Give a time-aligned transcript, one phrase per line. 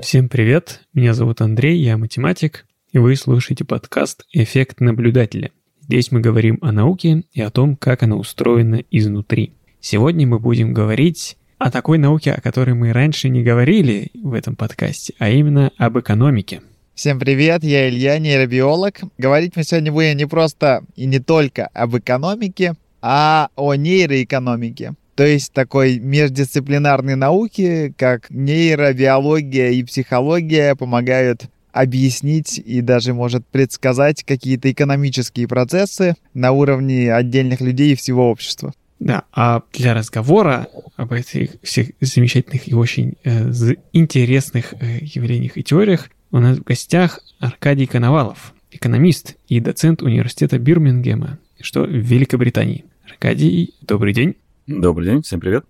[0.00, 5.50] Всем привет, меня зовут Андрей, я математик, и вы слушаете подкаст «Эффект наблюдателя».
[5.80, 9.54] Здесь мы говорим о науке и о том, как она устроена изнутри.
[9.80, 14.54] Сегодня мы будем говорить о такой науке, о которой мы раньше не говорили в этом
[14.54, 16.62] подкасте, а именно об экономике.
[16.94, 19.00] Всем привет, я Илья, нейробиолог.
[19.18, 24.94] Говорить мы сегодня будем не просто и не только об экономике, а о нейроэкономике.
[25.18, 34.22] То есть такой междисциплинарной науки, как нейробиология и психология помогают объяснить и даже может предсказать
[34.22, 38.72] какие-то экономические процессы на уровне отдельных людей и всего общества.
[39.00, 43.50] Да, а для разговора об этих всех замечательных и очень э,
[43.92, 50.60] интересных э, явлениях и теориях у нас в гостях Аркадий Коновалов, экономист и доцент университета
[50.60, 52.84] Бирмингема, что в Великобритании.
[53.04, 54.36] Аркадий, добрый день.
[54.68, 55.64] Добрый день, всем привет.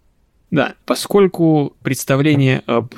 [0.50, 2.94] Да, поскольку представление об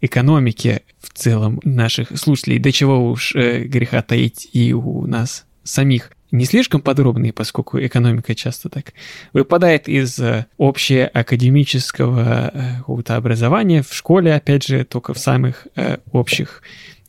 [0.00, 6.12] экономике в целом наших слушателей, до чего уж э, греха таить и у нас самих,
[6.30, 8.94] не слишком подробные, поскольку экономика часто так
[9.34, 15.98] выпадает из э, общеакадемического э, какого-то образования в школе, опять же, только в самых э,
[16.10, 16.62] общих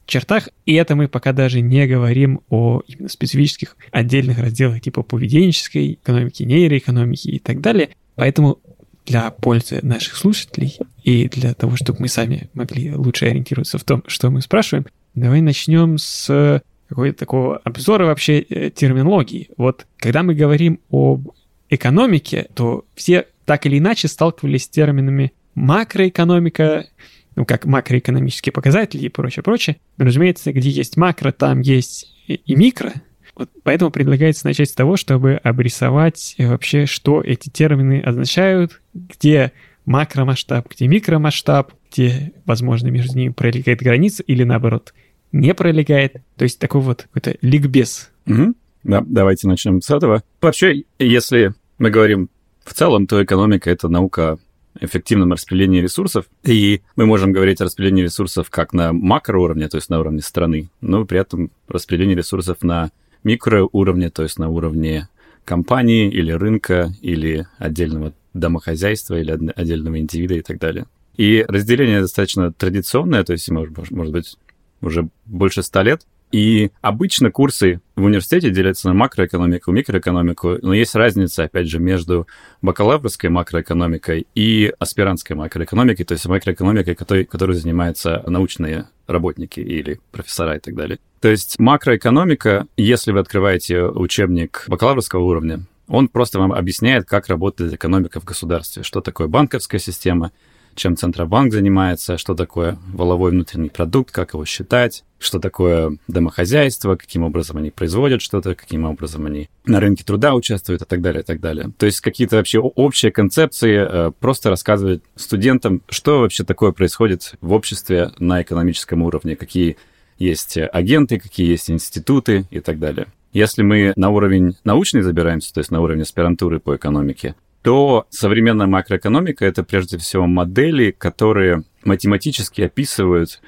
[0.07, 0.49] чертах.
[0.65, 6.43] И это мы пока даже не говорим о именно специфических отдельных разделах типа поведенческой экономики,
[6.43, 7.91] нейроэкономики и так далее.
[8.15, 8.59] Поэтому
[9.05, 14.03] для пользы наших слушателей и для того, чтобы мы сами могли лучше ориентироваться в том,
[14.07, 19.49] что мы спрашиваем, давай начнем с какого-то такого обзора вообще э, терминологии.
[19.57, 21.31] Вот когда мы говорим об
[21.69, 26.87] экономике, то все так или иначе сталкивались с терминами макроэкономика,
[27.35, 29.77] ну, как макроэкономические показатели и прочее, прочее.
[29.97, 32.93] Но, разумеется, где есть макро, там есть и микро,
[33.35, 39.51] вот поэтому предлагается начать с того, чтобы обрисовать э, вообще, что эти термины означают, где
[39.85, 44.93] макромасштаб, где микромасштаб, где, возможно, между ними пролегает граница или, наоборот,
[45.31, 46.17] не пролегает.
[46.37, 48.11] То есть такой вот какой-то ликбез.
[48.25, 48.53] Угу.
[48.83, 50.23] Да, давайте начнем с этого.
[50.41, 52.29] Вообще, если мы говорим
[52.63, 54.37] в целом, то экономика— это наука
[54.79, 56.25] эффективном распределении ресурсов.
[56.43, 60.69] И мы можем говорить о распределении ресурсов как на макроуровне, то есть на уровне страны,
[60.81, 62.91] но при этом распределение ресурсов на
[63.25, 65.09] микроуровне, то есть на уровне
[65.43, 70.85] компании или рынка, или отдельного домохозяйства, или отдельного индивида и так далее.
[71.17, 74.37] И разделение достаточно традиционное, то есть, может, может быть,
[74.81, 76.05] уже больше ста лет.
[76.31, 82.27] И обычно курсы в университете делятся на макроэкономику, микроэкономику, но есть разница, опять же, между
[82.61, 90.57] бакалаврской макроэкономикой и аспирантской макроэкономикой, то есть макроэкономикой, которой, которой занимаются научные работники или профессора
[90.57, 90.99] и так далее.
[91.21, 97.73] То есть макроэкономика, если вы открываете учебник бакалаврского уровня, он просто вам объясняет, как работает
[97.73, 100.31] экономика в государстве, что такое банковская система,
[100.75, 107.23] чем Центробанк занимается, что такое воловой внутренний продукт, как его считать, что такое домохозяйство, каким
[107.23, 111.25] образом они производят что-то, каким образом они на рынке труда участвуют и так далее, и
[111.25, 111.71] так далее.
[111.77, 117.53] То есть какие-то вообще общие концепции, э, просто рассказывать студентам, что вообще такое происходит в
[117.53, 119.77] обществе на экономическом уровне, какие
[120.17, 123.07] есть агенты, какие есть институты и так далее.
[123.33, 127.35] Если мы на уровень научный забираемся, то есть на уровень аспирантуры по экономике,
[127.65, 133.41] то современная макроэкономика— это прежде всего модели, которые математически описывают,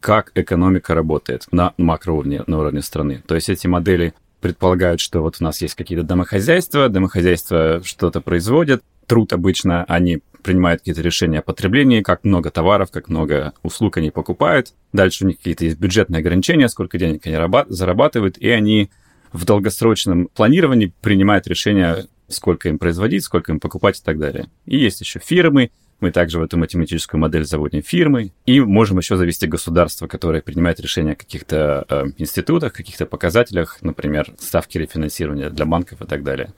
[0.00, 3.22] как экономика работает на макроуровне, на уровне страны.
[3.28, 8.82] То есть эти модели предполагают, что вот у нас есть какие-то домохозяйства, домохозяйства что-то производят,
[9.06, 14.10] труд обычно они принимают какие-то решения о потреблении, как много товаров, как много услуг они
[14.10, 14.74] покупают.
[14.92, 17.36] Дальше у них какие-то есть бюджетные ограничения, сколько денег они
[17.68, 18.90] зарабатывают, и они
[19.32, 24.48] в долгосрочном планировании принимают решения, сколько им производить, сколько им покупать и так далее.
[24.66, 25.70] И есть еще фирмы,
[26.00, 30.80] мы также в эту математическую модель заводим фирмы, и можем еще завести государство, которое принимает
[30.80, 36.52] решения о каких-то э, институтах, каких-то показателях, например, ставки рефинансирования для банков и так далее.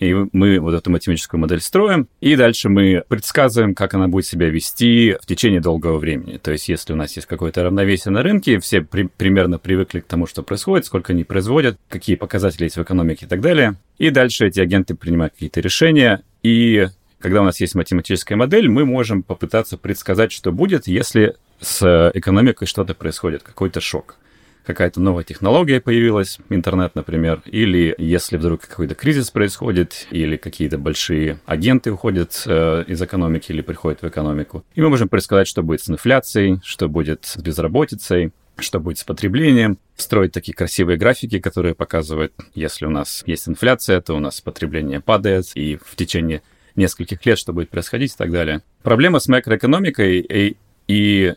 [0.00, 4.48] И мы вот эту математическую модель строим, и дальше мы предсказываем, как она будет себя
[4.48, 6.38] вести в течение долгого времени.
[6.38, 10.06] То есть, если у нас есть какое-то равновесие на рынке, все при, примерно привыкли к
[10.06, 13.76] тому, что происходит, сколько они производят, какие показатели есть в экономике и так далее.
[13.98, 16.88] И дальше эти агенты принимают какие-то решения, и
[17.18, 22.64] когда у нас есть математическая модель, мы можем попытаться предсказать, что будет, если с экономикой
[22.64, 24.16] что-то происходит, какой-то шок
[24.64, 31.38] какая-то новая технология появилась, интернет, например, или если вдруг какой-то кризис происходит, или какие-то большие
[31.46, 34.64] агенты уходят э, из экономики или приходят в экономику.
[34.74, 39.04] И мы можем предсказать, что будет с инфляцией, что будет с безработицей, что будет с
[39.04, 44.40] потреблением, строить такие красивые графики, которые показывают, если у нас есть инфляция, то у нас
[44.40, 46.42] потребление падает, и в течение
[46.76, 48.62] нескольких лет что будет происходить и так далее.
[48.82, 51.34] Проблема с макроэкономикой и, и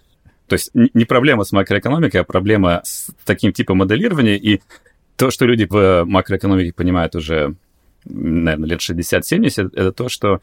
[0.48, 4.38] То есть не проблема с макроэкономикой, а проблема с таким типом моделирования.
[4.38, 4.62] И
[5.16, 7.56] то, что люди в макроэкономике понимают уже,
[8.06, 10.42] наверное, лет 60-70, это то, что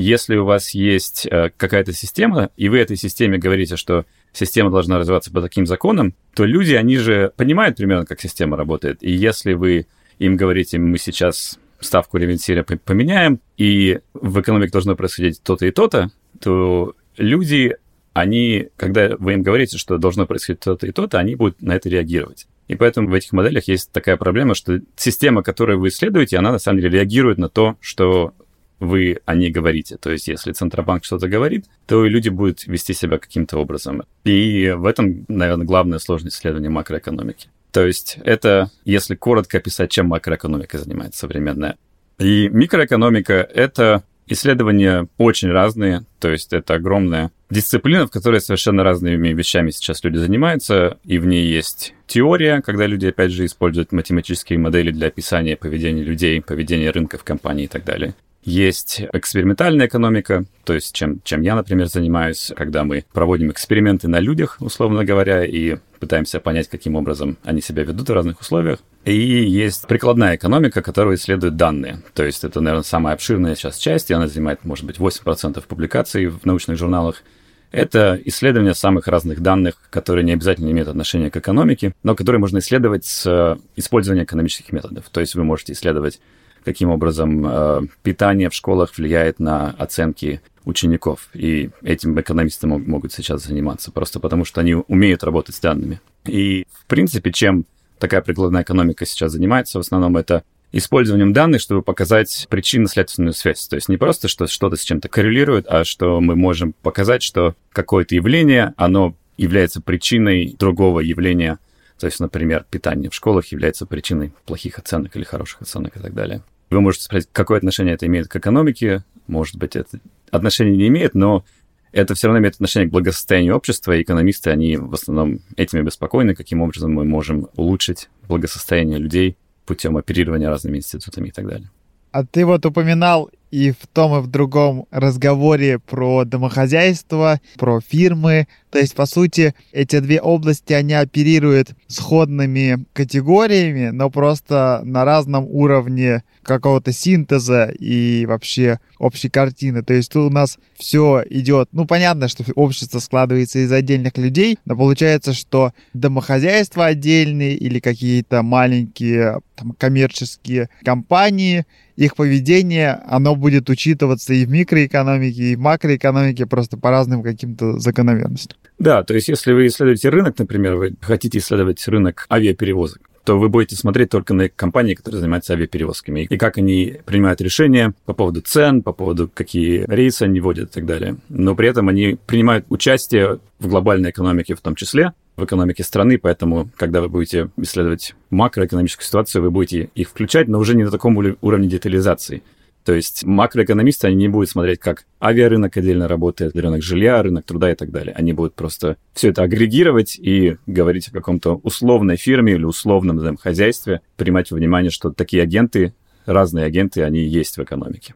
[0.00, 4.98] если у вас есть э, какая-то система, и вы этой системе говорите, что система должна
[4.98, 9.02] развиваться по таким законам, то люди, они же понимают примерно, как система работает.
[9.02, 9.86] И если вы
[10.20, 16.10] им говорите, мы сейчас ставку ревенсира поменяем, и в экономике должно происходить то-то и то-то,
[16.40, 17.76] то люди,
[18.20, 21.88] они, когда вы им говорите, что должно происходить то-то и то-то, они будут на это
[21.88, 22.46] реагировать.
[22.68, 26.58] И поэтому в этих моделях есть такая проблема, что система, которую вы исследуете, она на
[26.58, 28.34] самом деле реагирует на то, что
[28.78, 29.96] вы о ней говорите.
[29.96, 34.02] То есть, если Центробанк что-то говорит, то и люди будут вести себя каким-то образом.
[34.24, 37.48] И в этом, наверное, главная сложность исследования макроэкономики.
[37.72, 41.76] То есть это, если коротко описать, чем макроэкономика занимается современная.
[42.18, 49.32] И микроэкономика— это исследования очень разные, то есть это огромная дисциплина, в которой совершенно разными
[49.32, 54.58] вещами сейчас люди занимаются, и в ней есть теория, когда люди, опять же, используют математические
[54.58, 58.14] модели для описания поведения людей, поведения рынков, компаний и так далее.
[58.44, 64.20] Есть экспериментальная экономика, то есть чем, чем я, например, занимаюсь, когда мы проводим эксперименты на
[64.20, 68.78] людях, условно говоря, и пытаемся понять, каким образом они себя ведут в разных условиях.
[69.04, 72.00] И есть прикладная экономика, которая исследует данные.
[72.14, 76.26] То есть это, наверное, самая обширная сейчас часть, и она занимает, может быть, 8% публикаций
[76.26, 77.22] в научных журналах.
[77.70, 82.58] Это исследование самых разных данных, которые не обязательно имеют отношение к экономике, но которые можно
[82.58, 85.08] исследовать с использованием экономических методов.
[85.10, 86.20] То есть вы можете исследовать
[86.64, 91.30] каким образом э, питание в школах влияет на оценки учеников.
[91.32, 96.00] И этим экономисты могут сейчас заниматься, просто потому что они умеют работать с данными.
[96.26, 97.64] И, в принципе, чем
[97.98, 103.66] такая прикладная экономика сейчас занимается, в основном это использованием данных, чтобы показать причинно-следственную связь.
[103.68, 107.54] То есть не просто, что что-то с чем-то коррелирует, а что мы можем показать, что
[107.72, 111.58] какое-то явление, оно является причиной другого явления.
[111.98, 116.14] То есть, например, питание в школах является причиной плохих оценок или хороших оценок и так
[116.14, 116.42] далее.
[116.70, 119.04] Вы можете спросить, какое отношение это имеет к экономике.
[119.26, 119.98] Может быть, это
[120.30, 121.44] отношение не имеет, но
[121.92, 126.34] это все равно имеет отношение к благосостоянию общества, и экономисты, они в основном этими беспокойны,
[126.34, 129.36] каким образом мы можем улучшить благосостояние людей
[129.68, 131.70] путем оперирования разными институтами и так далее.
[132.10, 138.46] А ты вот упоминал и в том, и в другом разговоре про домохозяйство, про фирмы.
[138.70, 145.46] То есть, по сути, эти две области, они оперируют сходными категориями, но просто на разном
[145.46, 149.82] уровне какого-то синтеза и вообще общей картины.
[149.82, 154.58] То есть тут у нас все идет, ну понятно, что общество складывается из отдельных людей,
[154.64, 161.64] но получается, что домохозяйства отдельные или какие-то маленькие там, коммерческие компании,
[161.96, 167.78] их поведение, оно будет учитываться и в микроэкономике, и в макроэкономике просто по разным каким-то
[167.78, 168.58] закономерностям.
[168.78, 173.50] Да, то есть если вы исследуете рынок, например, вы хотите исследовать рынок авиаперевозок, то вы
[173.50, 178.40] будете смотреть только на компании, которые занимаются авиаперевозками, и как они принимают решения по поводу
[178.40, 181.16] цен, по поводу какие рейсы они вводят и так далее.
[181.28, 186.18] Но при этом они принимают участие в глобальной экономике в том числе, в экономике страны,
[186.18, 190.90] поэтому, когда вы будете исследовать макроэкономическую ситуацию, вы будете их включать, но уже не на
[190.90, 192.42] таком уровне детализации.
[192.84, 197.70] То есть макроэкономисты, они не будут смотреть, как авиарынок отдельно работает, рынок жилья, рынок труда
[197.70, 198.14] и так далее.
[198.14, 204.00] Они будут просто все это агрегировать и говорить о каком-то условной фирме или условном взаимохозяйстве,
[204.16, 208.14] принимать во внимание, что такие агенты, разные агенты, они есть в экономике.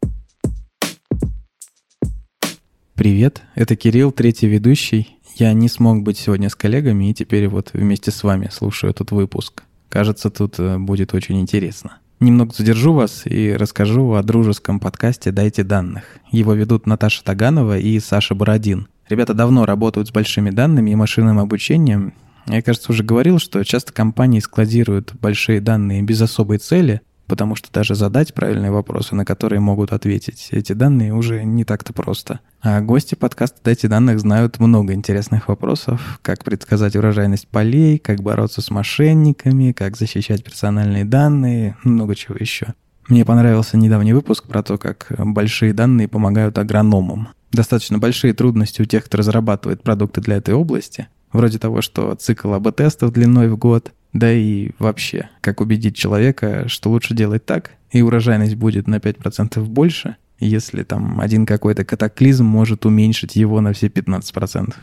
[2.95, 5.19] Привет, это Кирилл, третий ведущий.
[5.37, 9.11] Я не смог быть сегодня с коллегами, и теперь вот вместе с вами слушаю этот
[9.11, 9.65] выпуск.
[9.89, 11.99] Кажется, тут э, будет очень интересно.
[12.21, 16.05] Немного задержу вас и расскажу о дружеском подкасте «Дайте данных».
[16.31, 18.89] Его ведут Наташа Таганова и Саша Бородин.
[19.09, 22.15] Ребята давно работают с большими данными и машинным обучением.
[22.47, 27.01] Я, кажется, уже говорил, что часто компании складируют большие данные без особой цели,
[27.33, 31.95] потому что даже задать правильные вопросы, на которые могут ответить эти данные, уже не так-то
[31.95, 32.41] просто.
[32.61, 38.61] А гости подкаста «Дайте данных» знают много интересных вопросов, как предсказать урожайность полей, как бороться
[38.61, 42.75] с мошенниками, как защищать персональные данные, много чего еще.
[43.09, 47.29] Мне понравился недавний выпуск про то, как большие данные помогают агрономам.
[47.51, 52.53] Достаточно большие трудности у тех, кто разрабатывает продукты для этой области, вроде того, что цикл
[52.53, 58.03] АБ-тестов длиной в год, да и вообще, как убедить человека, что лучше делать так, и
[58.03, 63.87] урожайность будет на 5% больше, если там один какой-то катаклизм может уменьшить его на все
[63.87, 64.75] 15%.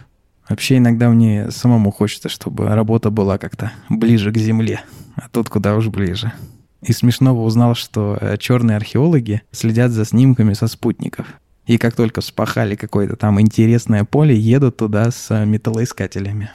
[0.47, 4.81] Вообще иногда мне самому хочется, чтобы работа была как-то ближе к земле,
[5.15, 6.33] а тут куда уж ближе.
[6.81, 11.27] И смешного узнал, что черные археологи следят за снимками со спутников.
[11.65, 16.49] И как только вспахали какое-то там интересное поле, едут туда с металлоискателями.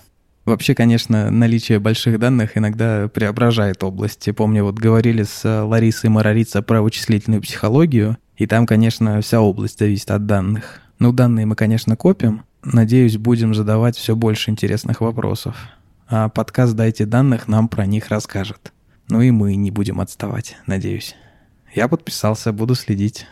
[0.44, 4.30] Вообще, конечно, наличие больших данных иногда преображает области.
[4.30, 10.10] Помню, вот говорили с Ларисой Марарица про вычислительную психологию, и там, конечно, вся область зависит
[10.10, 10.80] от данных.
[10.98, 12.42] Ну, данные мы, конечно, копим.
[12.62, 15.56] Надеюсь, будем задавать все больше интересных вопросов.
[16.08, 18.72] А подкаст «Дайте данных» нам про них расскажет.
[19.08, 21.14] Ну и мы не будем отставать, надеюсь.
[21.74, 23.26] Я подписался, буду следить.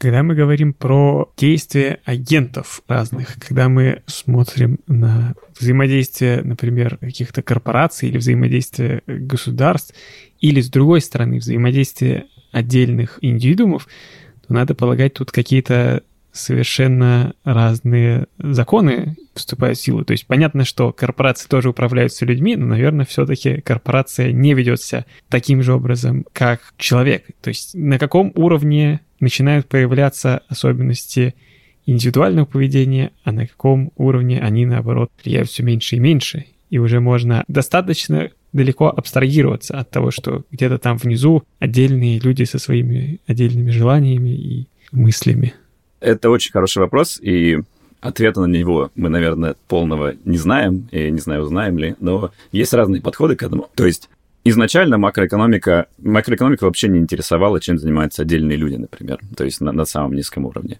[0.00, 8.08] Когда мы говорим про действия агентов разных, когда мы смотрим на взаимодействие, например, каких-то корпораций
[8.08, 9.94] или взаимодействие государств,
[10.40, 13.88] или, с другой стороны, взаимодействие отдельных индивидуумов,
[14.46, 20.04] то надо полагать тут какие-то совершенно разные законы вступают в силу.
[20.04, 25.06] То есть понятно, что корпорации тоже управляются людьми, но, наверное, все-таки корпорация не ведет себя
[25.28, 27.24] таким же образом, как человек.
[27.40, 31.34] То есть на каком уровне начинают появляться особенности
[31.86, 36.46] индивидуального поведения, а на каком уровне они, наоборот, влияют все меньше и меньше.
[36.70, 42.58] И уже можно достаточно далеко абстрагироваться от того, что где-то там внизу отдельные люди со
[42.58, 45.54] своими отдельными желаниями и мыслями.
[46.00, 47.58] Это очень хороший вопрос, и
[48.00, 52.72] ответа на него мы, наверное, полного не знаем, и не знаю, узнаем ли, но есть
[52.72, 53.68] разные подходы к этому.
[53.74, 54.08] То есть
[54.44, 59.84] изначально макроэкономика, макроэкономика вообще не интересовала, чем занимаются отдельные люди, например, то есть на, на
[59.84, 60.78] самом низком уровне.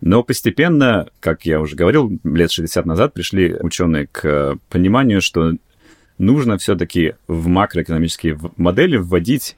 [0.00, 5.52] Но постепенно, как я уже говорил, лет 60 назад пришли ученые к пониманию, что
[6.16, 9.56] нужно все-таки в макроэкономические модели вводить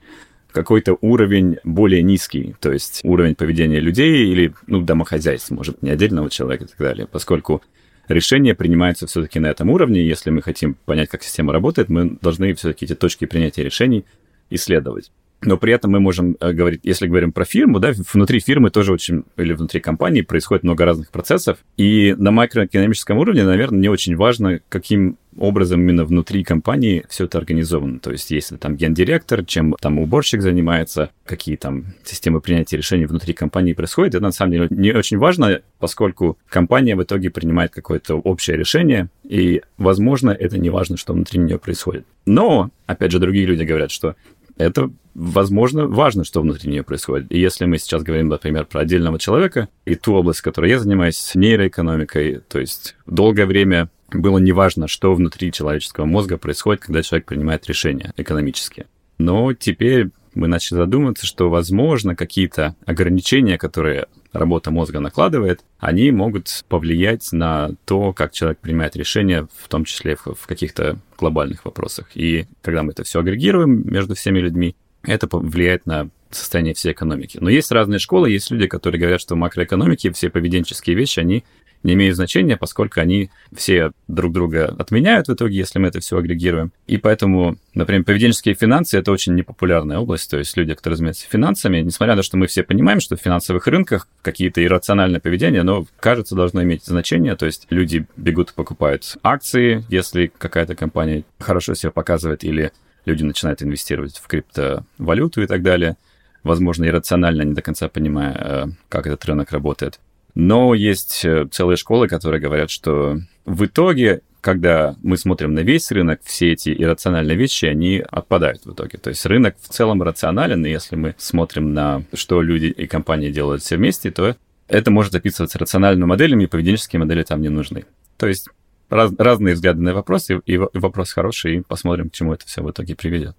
[0.53, 6.31] какой-то уровень более низкий, то есть уровень поведения людей или, ну, домохозяйств, может, не отдельного
[6.31, 7.63] человека и так далее, поскольку
[8.09, 10.07] решения принимаются все-таки на этом уровне.
[10.07, 14.05] Если мы хотим понять, как система работает, мы должны все-таки эти точки принятия решений
[14.51, 15.11] исследовать.
[15.45, 18.93] Но при этом мы можем э, говорить, если говорим про фирму, да, внутри фирмы тоже
[18.93, 21.59] очень, или внутри компании происходит много разных процессов.
[21.77, 27.39] И на макроэкономическом уровне, наверное, не очень важно, каким образом именно внутри компании все это
[27.39, 27.99] организовано.
[27.99, 33.33] То есть, если там гендиректор, чем там уборщик занимается, какие там системы принятия решений внутри
[33.33, 38.17] компании происходят, это на самом деле не очень важно, поскольку компания в итоге принимает какое-то
[38.17, 42.07] общее решение, и, возможно, это не важно, что внутри нее происходит.
[42.27, 44.15] Но, опять же, другие люди говорят, что
[44.59, 47.31] это, возможно, важно, что внутри нее происходит.
[47.31, 51.33] И если мы сейчас говорим, например, про отдельного человека и ту область, которой я занимаюсь,
[51.35, 57.67] нейроэкономикой, то есть долгое время было неважно, что внутри человеческого мозга происходит, когда человек принимает
[57.67, 58.87] решения экономические.
[59.19, 66.65] Но теперь мы начали задумываться, что, возможно, какие-то ограничения, которые работа мозга накладывает, они могут
[66.69, 72.09] повлиять на то, как человек принимает решения, в том числе в, в каких-то глобальных вопросах.
[72.15, 77.39] И когда мы это все агрегируем между всеми людьми, это влияет на состояние всей экономики.
[77.41, 81.45] Но есть разные школы, есть люди, которые говорят, что в макроэкономике все поведенческие вещи, они
[81.83, 86.17] не имеют значения, поскольку они все друг друга отменяют в итоге, если мы это все
[86.17, 86.73] агрегируем.
[86.87, 91.81] И поэтому, например, поведенческие финансы— это очень непопулярная область, то есть люди, которые занимаются финансами,
[91.81, 95.87] несмотря на то, что мы все понимаем, что в финансовых рынках какие-то иррациональные поведения, но,
[95.99, 101.75] кажется, должно иметь значение, то есть люди бегут и покупают акции, если какая-то компания хорошо
[101.75, 102.71] себя показывает, или
[103.05, 105.97] люди начинают инвестировать в криптовалюту и так далее,
[106.43, 110.01] возможно, иррационально, не до конца понимая, э, как этот рынок работает.
[110.35, 115.91] Но есть э, целые школы, которые говорят, что в итоге, когда мы смотрим на весь
[115.91, 118.99] рынок, все эти иррациональные вещи, они отпадают в итоге.
[118.99, 123.31] То есть рынок в целом рационален, и если мы смотрим на что люди и компании
[123.31, 124.37] делают все вместе, то
[124.69, 127.85] это может описываться рациональными моделями, и поведенческие модели там не нужны.
[128.17, 128.49] То есть
[128.93, 132.63] раз, разные взгляды на вопросы, и, и вопрос хороший, и посмотрим, к чему это все
[132.63, 133.37] в итоге приведет.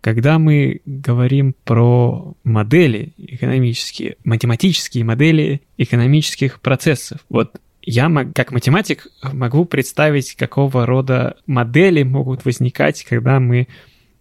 [0.00, 9.64] Когда мы говорим про модели экономические, математические модели экономических процессов, вот я как математик могу
[9.64, 13.66] представить, какого рода модели могут возникать, когда мы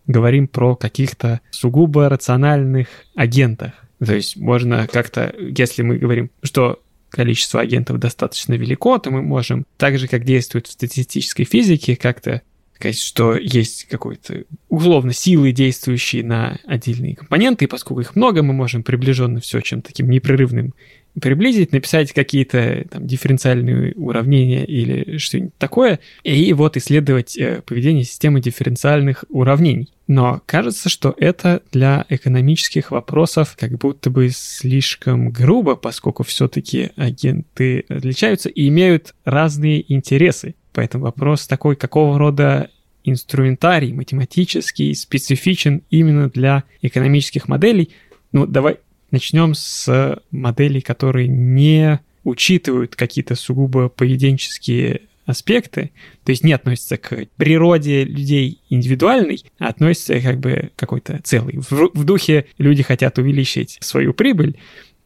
[0.07, 3.73] говорим про каких-то сугубо рациональных агентах.
[4.03, 9.65] То есть можно как-то, если мы говорим, что количество агентов достаточно велико, то мы можем,
[9.77, 12.41] так же, как действует в статистической физике, как-то
[12.75, 18.53] сказать, что есть какой-то условно силы, действующие на отдельные компоненты, и поскольку их много, мы
[18.53, 20.73] можем приближенно все чем таким непрерывным
[21.21, 28.41] приблизить, написать какие-то там дифференциальные уравнения или что-нибудь такое, и вот исследовать э, поведение системы
[28.41, 29.89] дифференциальных уравнений.
[30.07, 37.85] Но кажется, что это для экономических вопросов как будто бы слишком грубо, поскольку все-таки агенты
[37.89, 40.55] отличаются и имеют разные интересы.
[40.73, 42.69] Поэтому вопрос такой, какого рода
[43.03, 47.91] инструментарий математический специфичен именно для экономических моделей.
[48.31, 48.79] Ну, давай
[49.15, 55.91] начнем с моделей, которые не учитывают какие-то сугубо поведенческие аспекты,
[56.25, 61.57] то есть не относятся к природе людей индивидуальной, а относятся как бы какой-то целый.
[61.57, 64.57] В, в духе люди хотят увеличить свою прибыль,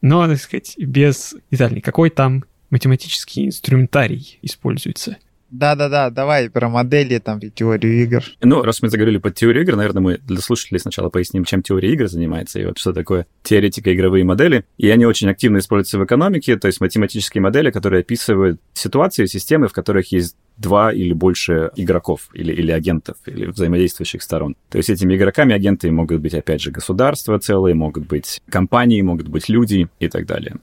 [0.02, 1.80] но, так сказать, без деталей.
[1.80, 5.16] Какой там математический инструментарий используется–
[5.50, 8.22] да-да-да, давай про модели, там, теорию игр.
[8.40, 11.92] Ну, раз мы заговорили под теорию игр, наверное, мы для слушателей сначала поясним, чем теория
[11.92, 14.64] игр занимается и вот что такое теоретика игровые модели.
[14.78, 19.68] И они очень активно используются в экономике, то есть математические модели, которые описывают ситуации, системы,
[19.68, 24.56] в которых есть два или больше игроков или, или агентов, или взаимодействующих сторон.
[24.68, 29.28] То есть этими игроками агенты могут быть, опять же, государства целые, могут быть компании, могут
[29.28, 30.56] быть люди и так далее.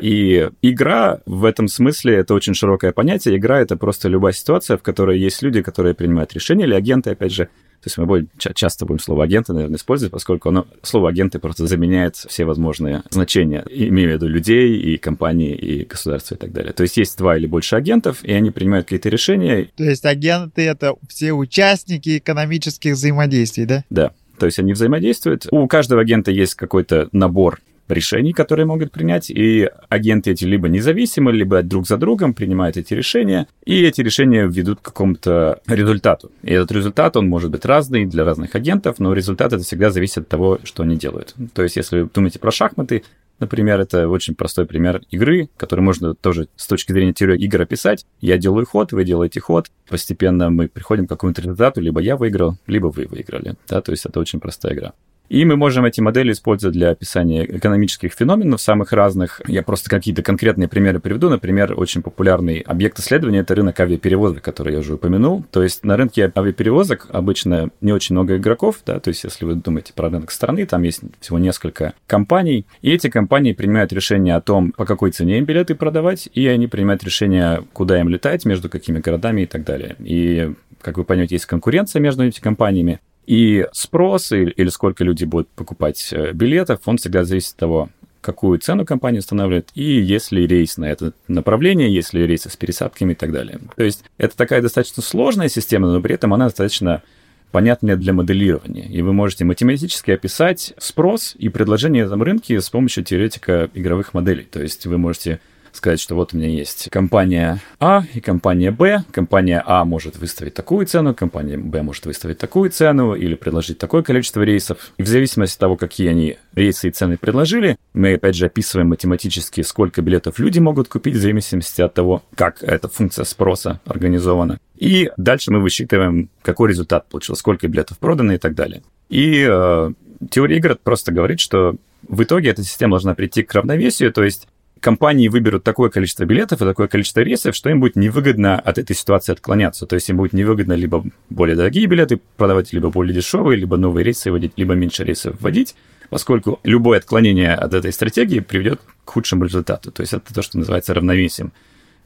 [0.00, 3.36] И игра в этом смысле это очень широкое понятие.
[3.36, 7.32] Игра это просто любая ситуация, в которой есть люди, которые принимают решения, или агенты, опять
[7.32, 7.48] же.
[7.82, 11.66] То есть мы будем, часто будем слово агенты, наверное, использовать, поскольку оно, слово агенты просто
[11.66, 16.74] заменяет все возможные значения, имея в виду людей, и компании, и государства, и так далее.
[16.74, 19.70] То есть есть два или больше агентов, и они принимают какие-то решения.
[19.76, 23.84] То есть агенты— это все участники экономических взаимодействий, да?
[23.88, 24.12] Да.
[24.38, 25.46] То есть они взаимодействуют.
[25.50, 27.60] У каждого агента есть какой-то набор
[27.92, 32.94] решений, которые могут принять, и агенты эти либо независимы, либо друг за другом принимают эти
[32.94, 36.30] решения, и эти решения ведут к какому-то результату.
[36.42, 40.18] И этот результат, он может быть разный для разных агентов, но результат это всегда зависит
[40.18, 41.34] от того, что они делают.
[41.54, 43.02] То есть, если вы думаете про шахматы,
[43.40, 48.04] Например, это очень простой пример игры, который можно тоже с точки зрения теории игр описать.
[48.20, 49.70] Я делаю ход, вы делаете ход.
[49.88, 53.54] Постепенно мы приходим к какому-то результату, либо я выиграл, либо вы выиграли.
[53.66, 54.92] Да, то есть это очень простая игра.
[55.30, 59.40] И мы можем эти модели использовать для описания экономических феноменов самых разных.
[59.46, 61.30] Я просто какие-то конкретные примеры приведу.
[61.30, 65.44] Например, очень популярный объект исследования— это рынок авиаперевозок, который я уже упомянул.
[65.52, 69.54] То есть на рынке авиаперевозок обычно не очень много игроков, да, то есть если вы
[69.54, 74.40] думаете про рынок страны, там есть всего несколько компаний, и эти компании принимают решение о
[74.40, 78.68] том, по какой цене им билеты продавать, и они принимают решение, куда им летать, между
[78.68, 79.94] какими городами и так далее.
[80.00, 82.98] И как вы поймете, есть конкуренция между этими компаниями.
[83.30, 87.88] И спрос или, или сколько люди будут покупать э, билетов, он всегда зависит от того,
[88.20, 92.56] какую цену компания устанавливает, и есть ли рейс на это направление, есть ли рейсы с
[92.56, 93.60] пересадками и так далее.
[93.76, 97.04] То есть это такая достаточно сложная система, но при этом она достаточно
[97.52, 98.88] понятная для моделирования.
[98.88, 104.42] И вы можете математически описать спрос и предложение на рынке с помощью теоретика игровых моделей.
[104.50, 105.38] То есть вы можете
[105.72, 109.04] сказать, что вот у меня есть компания А и компания Б.
[109.12, 114.02] Компания А может выставить такую цену, компания Б может выставить такую цену или предложить такое
[114.02, 114.92] количество рейсов.
[114.98, 118.88] И в зависимости от того, какие они рейсы и цены предложили, мы опять же описываем
[118.88, 124.58] математически, сколько билетов люди могут купить в зависимости от того, как эта функция спроса организована.
[124.76, 128.82] И дальше мы высчитываем, какой результат получил, сколько билетов продано и так далее.
[129.08, 129.92] И э,
[130.30, 131.76] теория игр просто говорит, что
[132.08, 134.48] в итоге эта система должна прийти к равновесию, то есть
[134.80, 138.96] компании выберут такое количество билетов и такое количество рейсов, что им будет невыгодно от этой
[138.96, 139.86] ситуации отклоняться.
[139.86, 144.04] То есть им будет невыгодно либо более дорогие билеты продавать, либо более дешевые, либо новые
[144.04, 145.76] рейсы вводить, либо меньше рейсов вводить,
[146.08, 149.92] поскольку любое отклонение от этой стратегии приведет к худшему результату.
[149.92, 151.52] То есть это то, что называется равновесием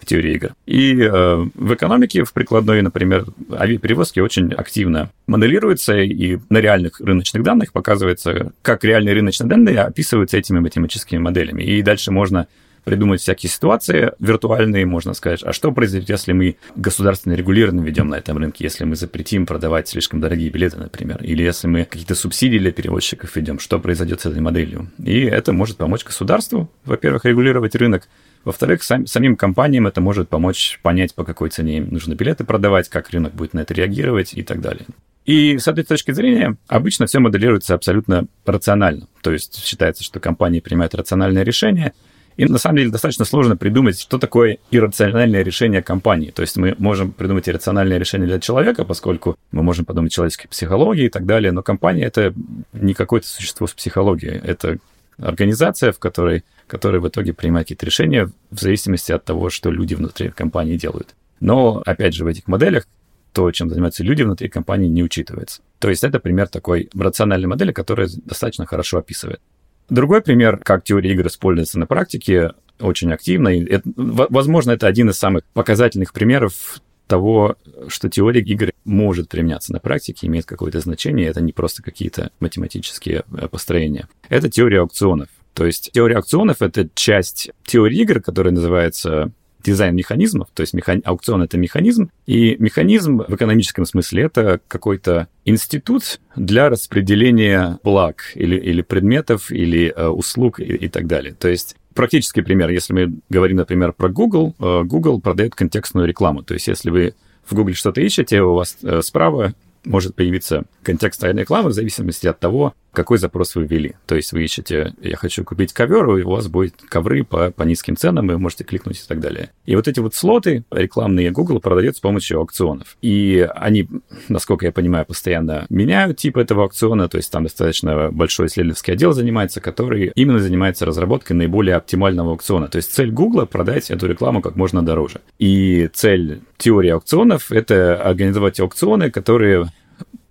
[0.00, 0.54] в теории игр.
[0.66, 7.42] И э, в экономике, в прикладной, например, авиаперевозки очень активно моделируются, и на реальных рыночных
[7.42, 11.62] данных показывается, как реальные рыночные данные описываются этими математическими моделями.
[11.62, 12.48] И дальше можно
[12.85, 18.16] придумать всякие ситуации виртуальные, можно сказать, а что произойдет, если мы государственно регулированно ведем на
[18.16, 22.59] этом рынке, если мы запретим продавать слишком дорогие билеты, например, или если мы какие-то субсидии
[22.59, 24.90] для перевозчиков ведем, что произойдет с этой моделью.
[25.03, 28.09] И это может помочь государству, во-первых, регулировать рынок,
[28.44, 32.90] во-вторых, сам, самим компаниям это может помочь понять, по какой цене им нужно билеты продавать,
[32.90, 34.85] как рынок будет на это реагировать и так далее.
[35.25, 39.09] И с этой точки зрения обычно все моделируется абсолютно рационально.
[39.23, 41.94] То есть считается, что компании принимают рациональное решение,
[42.37, 46.31] и на самом деле достаточно сложно придумать, что такое иррациональное решение компании.
[46.31, 50.49] То есть мы можем придумать иррациональное решение для человека, поскольку мы можем подумать о человеческой
[50.49, 52.35] психологии и так далее, но компания— это
[52.73, 54.40] не какое-то существо с психологией.
[54.42, 54.79] Это
[55.18, 59.94] организация, в которой, которая в итоге принимает какие-то решения в зависимости от того, что люди
[59.94, 61.14] внутри компании делают.
[61.40, 62.87] Но, опять же, в этих моделях
[63.33, 65.61] то, чем занимаются люди внутри компании, не учитывается.
[65.81, 69.40] То есть это пример такой рациональной модели, которая достаточно хорошо описывает.
[69.88, 73.49] Другой пример, как теория игр используется на практике очень активно.
[73.49, 77.57] И это, возможно, это один из самых показательных примеров того,
[77.88, 83.25] что теория игр может применяться на практике, имеет какое-то значение, это не просто какие-то математические
[83.31, 84.09] э, построения.
[84.29, 85.29] Это теория аукционов.
[85.53, 89.31] То есть теория аукционов— это часть теории игр, которая называется
[89.64, 91.03] дизайн механизмов, то есть механ...
[91.05, 98.57] аукцион— это механизм, и механизм в экономическом смысле— это какой-то институт для распределения благ или,
[98.57, 101.35] или предметов, или э, услуг и, и так далее.
[101.35, 106.42] То есть практический пример, если мы говорим, например, про Google, э, Google продает контекстную рекламу.
[106.42, 107.14] То есть если вы
[107.46, 112.38] в Google что-то ищете, у вас э, справа может появиться контекстная реклама в зависимости от
[112.40, 113.94] того, какой запрос вы ввели.
[114.07, 117.62] То есть вы ищете, я хочу купить ковер, и у вас будет ковры по, по
[117.64, 119.50] низким ценам, и вы можете кликнуть и так далее.
[119.66, 122.96] И вот эти вот слоты рекламные Google продает с помощью аукционов.
[123.02, 123.88] И они,
[124.28, 129.12] насколько я понимаю, постоянно меняют тип этого аукциона, то есть там достаточно большой исследовательский отдел
[129.12, 132.68] занимается, который именно занимается разработкой наиболее оптимального аукциона.
[132.68, 135.20] То есть цель Google продать эту рекламу как можно дороже.
[135.38, 139.66] И цель теории аукционов— это организовать аукционы, которые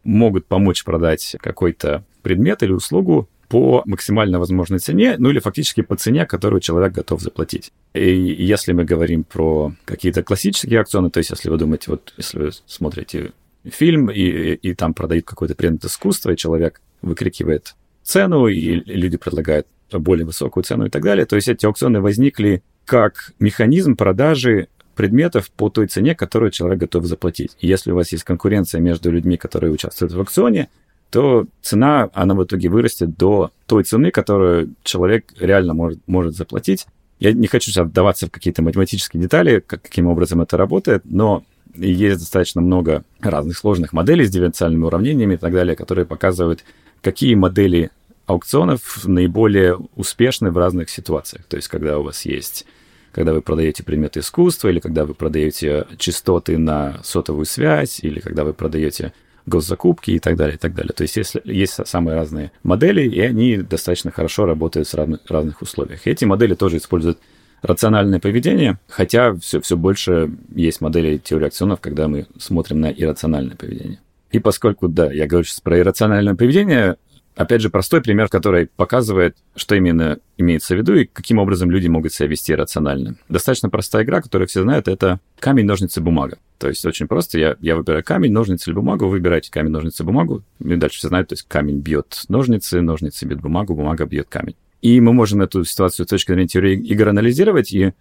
[0.03, 5.95] могут помочь продать какой-то предмет или услугу по максимально возможной цене, ну или фактически по
[5.95, 7.71] цене, которую человек готов заплатить.
[7.93, 12.39] И если мы говорим про какие-то классические аукционы, то есть если вы думаете, вот если
[12.39, 13.31] вы смотрите
[13.63, 19.17] фильм, и, и, и там продают какой-то предмет искусства, и человек выкрикивает цену, и люди
[19.17, 24.67] предлагают более высокую цену и так далее, то есть эти аукционы возникли как механизм продажи
[24.95, 27.55] предметов по той цене, которую человек готов заплатить.
[27.59, 30.69] И если у вас есть конкуренция между людьми, которые участвуют в аукционе,
[31.13, 36.87] то цена, она в итоге вырастет до той цены, которую человек реально может, может заплатить.
[37.19, 41.43] Я не хочу сейчас вдаваться в какие-то математические детали, как, каким образом это работает, но
[41.75, 46.63] есть достаточно много разных сложных моделей с дифференциальными уравнениями и так далее, которые показывают,
[47.03, 47.91] какие модели
[48.25, 51.45] аукционов наиболее успешны в разных ситуациях.
[51.45, 52.65] То есть, когда у вас есть
[53.11, 58.43] когда вы продаете предметы искусства, или когда вы продаете частоты на сотовую связь, или когда
[58.43, 59.13] вы продаете
[59.45, 60.93] госзакупки и так далее, и так далее.
[60.93, 65.61] То есть есть, есть самые разные модели, и они достаточно хорошо работают в разных, разных
[65.61, 66.07] условиях.
[66.07, 67.19] Эти модели тоже используют
[67.61, 73.55] рациональное поведение, хотя все, все больше есть модели теории акционов, когда мы смотрим на иррациональное
[73.55, 73.99] поведение.
[74.31, 76.97] И поскольку, да, я говорю сейчас про иррациональное поведение,
[77.35, 81.87] Опять же, простой пример, который показывает, что именно имеется в виду и каким образом люди
[81.87, 83.15] могут себя вести рационально.
[83.27, 86.37] Достаточно простая игра, которую все знают, это камень, ножницы, бумага.
[86.59, 90.03] То есть очень просто, я, я выбираю камень, ножницы или бумагу, вы выбираете камень, ножницы,
[90.03, 94.27] бумагу, и дальше все знают, то есть камень бьет ножницы, ножницы бьет бумагу, бумага бьет
[94.29, 94.55] камень.
[94.81, 97.93] И мы можем эту ситуацию с точки зрения теории игр анализировать и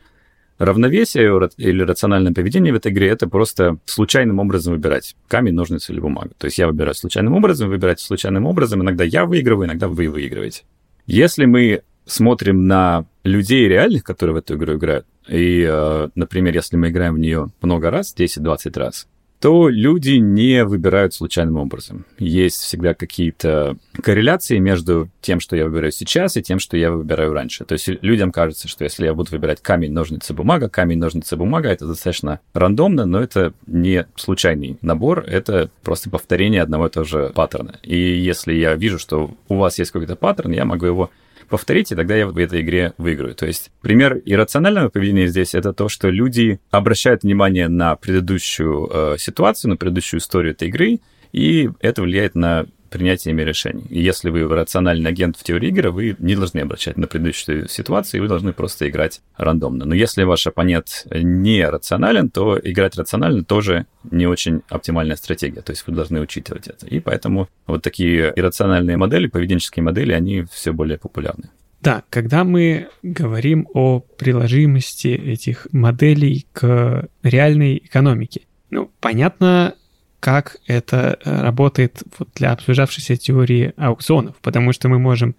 [0.58, 6.00] Равновесие или рациональное поведение в этой игре— это просто случайным образом выбирать камень, ножницы или
[6.00, 6.30] бумагу.
[6.38, 8.82] То есть я выбираю случайным образом, выбираете случайным образом.
[8.82, 10.62] Иногда я выигрываю, иногда вы выигрываете.
[11.06, 16.76] Если мы смотрим на людей реальных, которые в эту игру играют, и, э, например, если
[16.76, 19.08] мы играем в нее много раз, 10-20 раз,
[19.42, 22.06] то люди не выбирают случайным образом.
[22.20, 27.32] Есть всегда какие-то корреляции между тем, что я выбираю сейчас, и тем, что я выбираю
[27.32, 27.64] раньше.
[27.64, 31.70] То есть людям кажется, что если я буду выбирать камень, ножницы, бумага, камень, ножницы, бумага,
[31.70, 37.32] это достаточно рандомно, но это не случайный набор, это просто повторение одного и того же
[37.34, 37.80] паттерна.
[37.82, 41.10] И если я вижу, что у вас есть какой-то паттерн, я могу его
[41.52, 43.34] повторить, и тогда я в этой игре выиграю.
[43.34, 49.16] То есть пример иррационального поведения здесь это то, что люди обращают внимание на предыдущую э,
[49.18, 53.84] ситуацию, на предыдущую историю этой игры, и это влияет на принятиями решений.
[53.88, 58.22] И если вы рациональный агент в теории игры, вы не должны обращать на предыдущую ситуацию,
[58.22, 59.84] вы должны просто играть рандомно.
[59.84, 65.62] Но если ваш оппонент не рационален, то играть рационально тоже не очень оптимальная стратегия.
[65.62, 66.86] То есть вы должны учитывать это.
[66.86, 71.50] И поэтому вот такие иррациональные модели, поведенческие модели, они все более популярны.
[71.80, 79.74] Да, когда мы говорим о приложимости этих моделей к реальной экономике, ну, понятно,
[80.22, 82.00] как это э, работает
[82.36, 85.34] для обсуждавшейся теории аукционов, потому что мы можем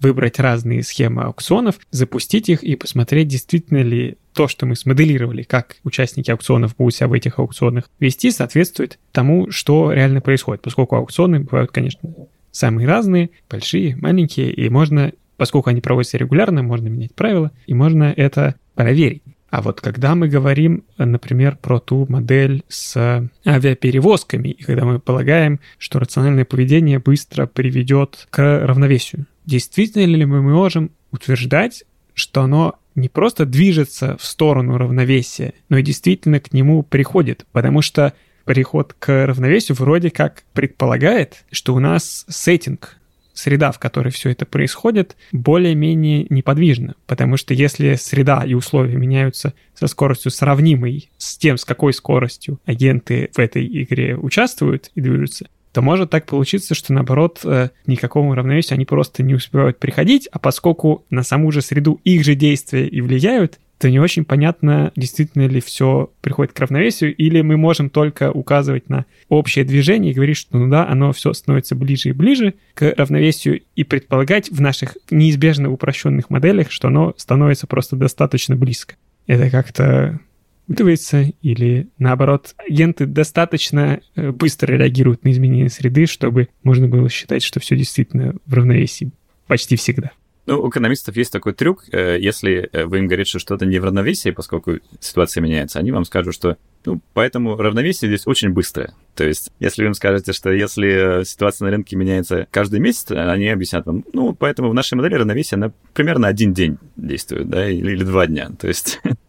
[0.00, 5.76] выбрать разные схемы аукционов, запустить их и посмотреть, действительно ли то, что мы смоделировали, как
[5.84, 11.38] участники аукционов будут себя в этих аукционах вести, соответствует тому, что реально происходит, поскольку аукционы
[11.38, 12.12] бывают, конечно,
[12.50, 18.12] самые разные, большие, маленькие, и можно, поскольку они проводятся регулярно, можно менять правила, и можно
[18.16, 19.22] это проверить.
[19.54, 25.60] А вот когда мы говорим, например, про ту модель с авиаперевозками, и когда мы полагаем,
[25.78, 33.08] что рациональное поведение быстро приведет к равновесию, действительно ли мы можем утверждать, что оно не
[33.08, 38.12] просто движется в сторону равновесия, но и действительно к нему приходит, потому что
[38.44, 42.96] приход к равновесию вроде как предполагает, что у нас сеттинг,
[43.34, 46.94] среда, в которой все это происходит, более-менее неподвижна.
[47.06, 52.60] Потому что если среда и условия меняются со скоростью сравнимой с тем, с какой скоростью
[52.64, 58.32] агенты в этой игре участвуют и движутся, то может так получиться, что наоборот э, никакому
[58.34, 62.86] равновесию они просто не успевают приходить, а поскольку на саму же среду их же действия
[62.86, 67.90] и влияют, то не очень понятно, действительно ли все приходит к равновесию, или мы можем
[67.90, 72.12] только указывать на общее движение и говорить, что ну да, оно все становится ближе и
[72.12, 78.56] ближе к равновесию, и предполагать в наших неизбежно упрощенных моделях, что оно становится просто достаточно
[78.56, 78.94] близко.
[79.26, 80.20] Это как-то
[80.68, 87.42] учитывается, или наоборот, агенты достаточно э, быстро реагируют на изменения среды, чтобы можно было считать,
[87.42, 89.10] что все действительно в равновесии
[89.46, 90.12] почти всегда.
[90.46, 91.84] Ну, у экономистов есть такой трюк.
[91.90, 95.90] Э, если э, вы им говорите, что что-то не в равновесии, поскольку ситуация меняется, они
[95.90, 98.92] вам скажут, что ну, поэтому равновесие здесь очень быстрое.
[99.14, 103.48] То есть, если вы им скажете, что если ситуация на рынке меняется каждый месяц, они
[103.48, 107.92] объяснят вам, ну, поэтому в нашей модели равновесие, она примерно один день действует, да, или,
[107.92, 108.50] или два дня.
[108.58, 109.00] То есть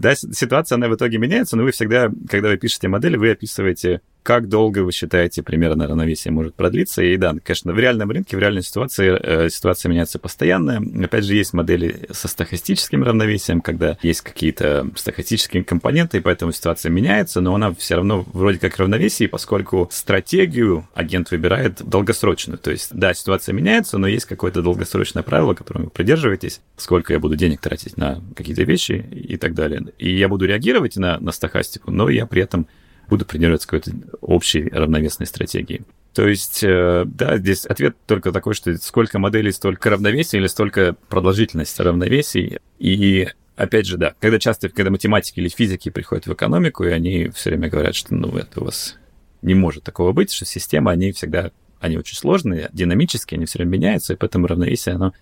[0.00, 4.00] Да, ситуация, она в итоге меняется, но вы всегда, когда вы пишете модель, вы описываете
[4.22, 7.02] как долго вы считаете примерно равновесие может продлиться?
[7.02, 10.82] И да, конечно, в реальном рынке, в реальной ситуации э, ситуация меняется постоянно.
[11.04, 16.90] Опять же, есть модели со стахастическим равновесием, когда есть какие-то стахастические компоненты, и поэтому ситуация
[16.90, 22.58] меняется, но она все равно вроде как равновесие, поскольку стратегию агент выбирает долгосрочную.
[22.58, 27.18] То есть, да, ситуация меняется, но есть какое-то долгосрочное правило, которым вы придерживаетесь, сколько я
[27.18, 29.82] буду денег тратить на какие-то вещи и так далее.
[29.98, 32.66] И я буду реагировать на, на стахастику, но я при этом
[33.10, 35.82] буду придерживаться какой-то общей равновесной стратегии.
[36.14, 40.96] То есть, э, да, здесь ответ только такой, что сколько моделей, столько равновесия или столько
[41.08, 42.58] продолжительность равновесий.
[42.78, 47.28] И опять же, да, когда часто, когда математики или физики приходят в экономику, и они
[47.28, 48.96] все время говорят, что, ну, это у вас
[49.42, 53.70] не может такого быть, что системы, они всегда, они очень сложные, динамические, они все время
[53.70, 55.12] меняются, и поэтому равновесие, оно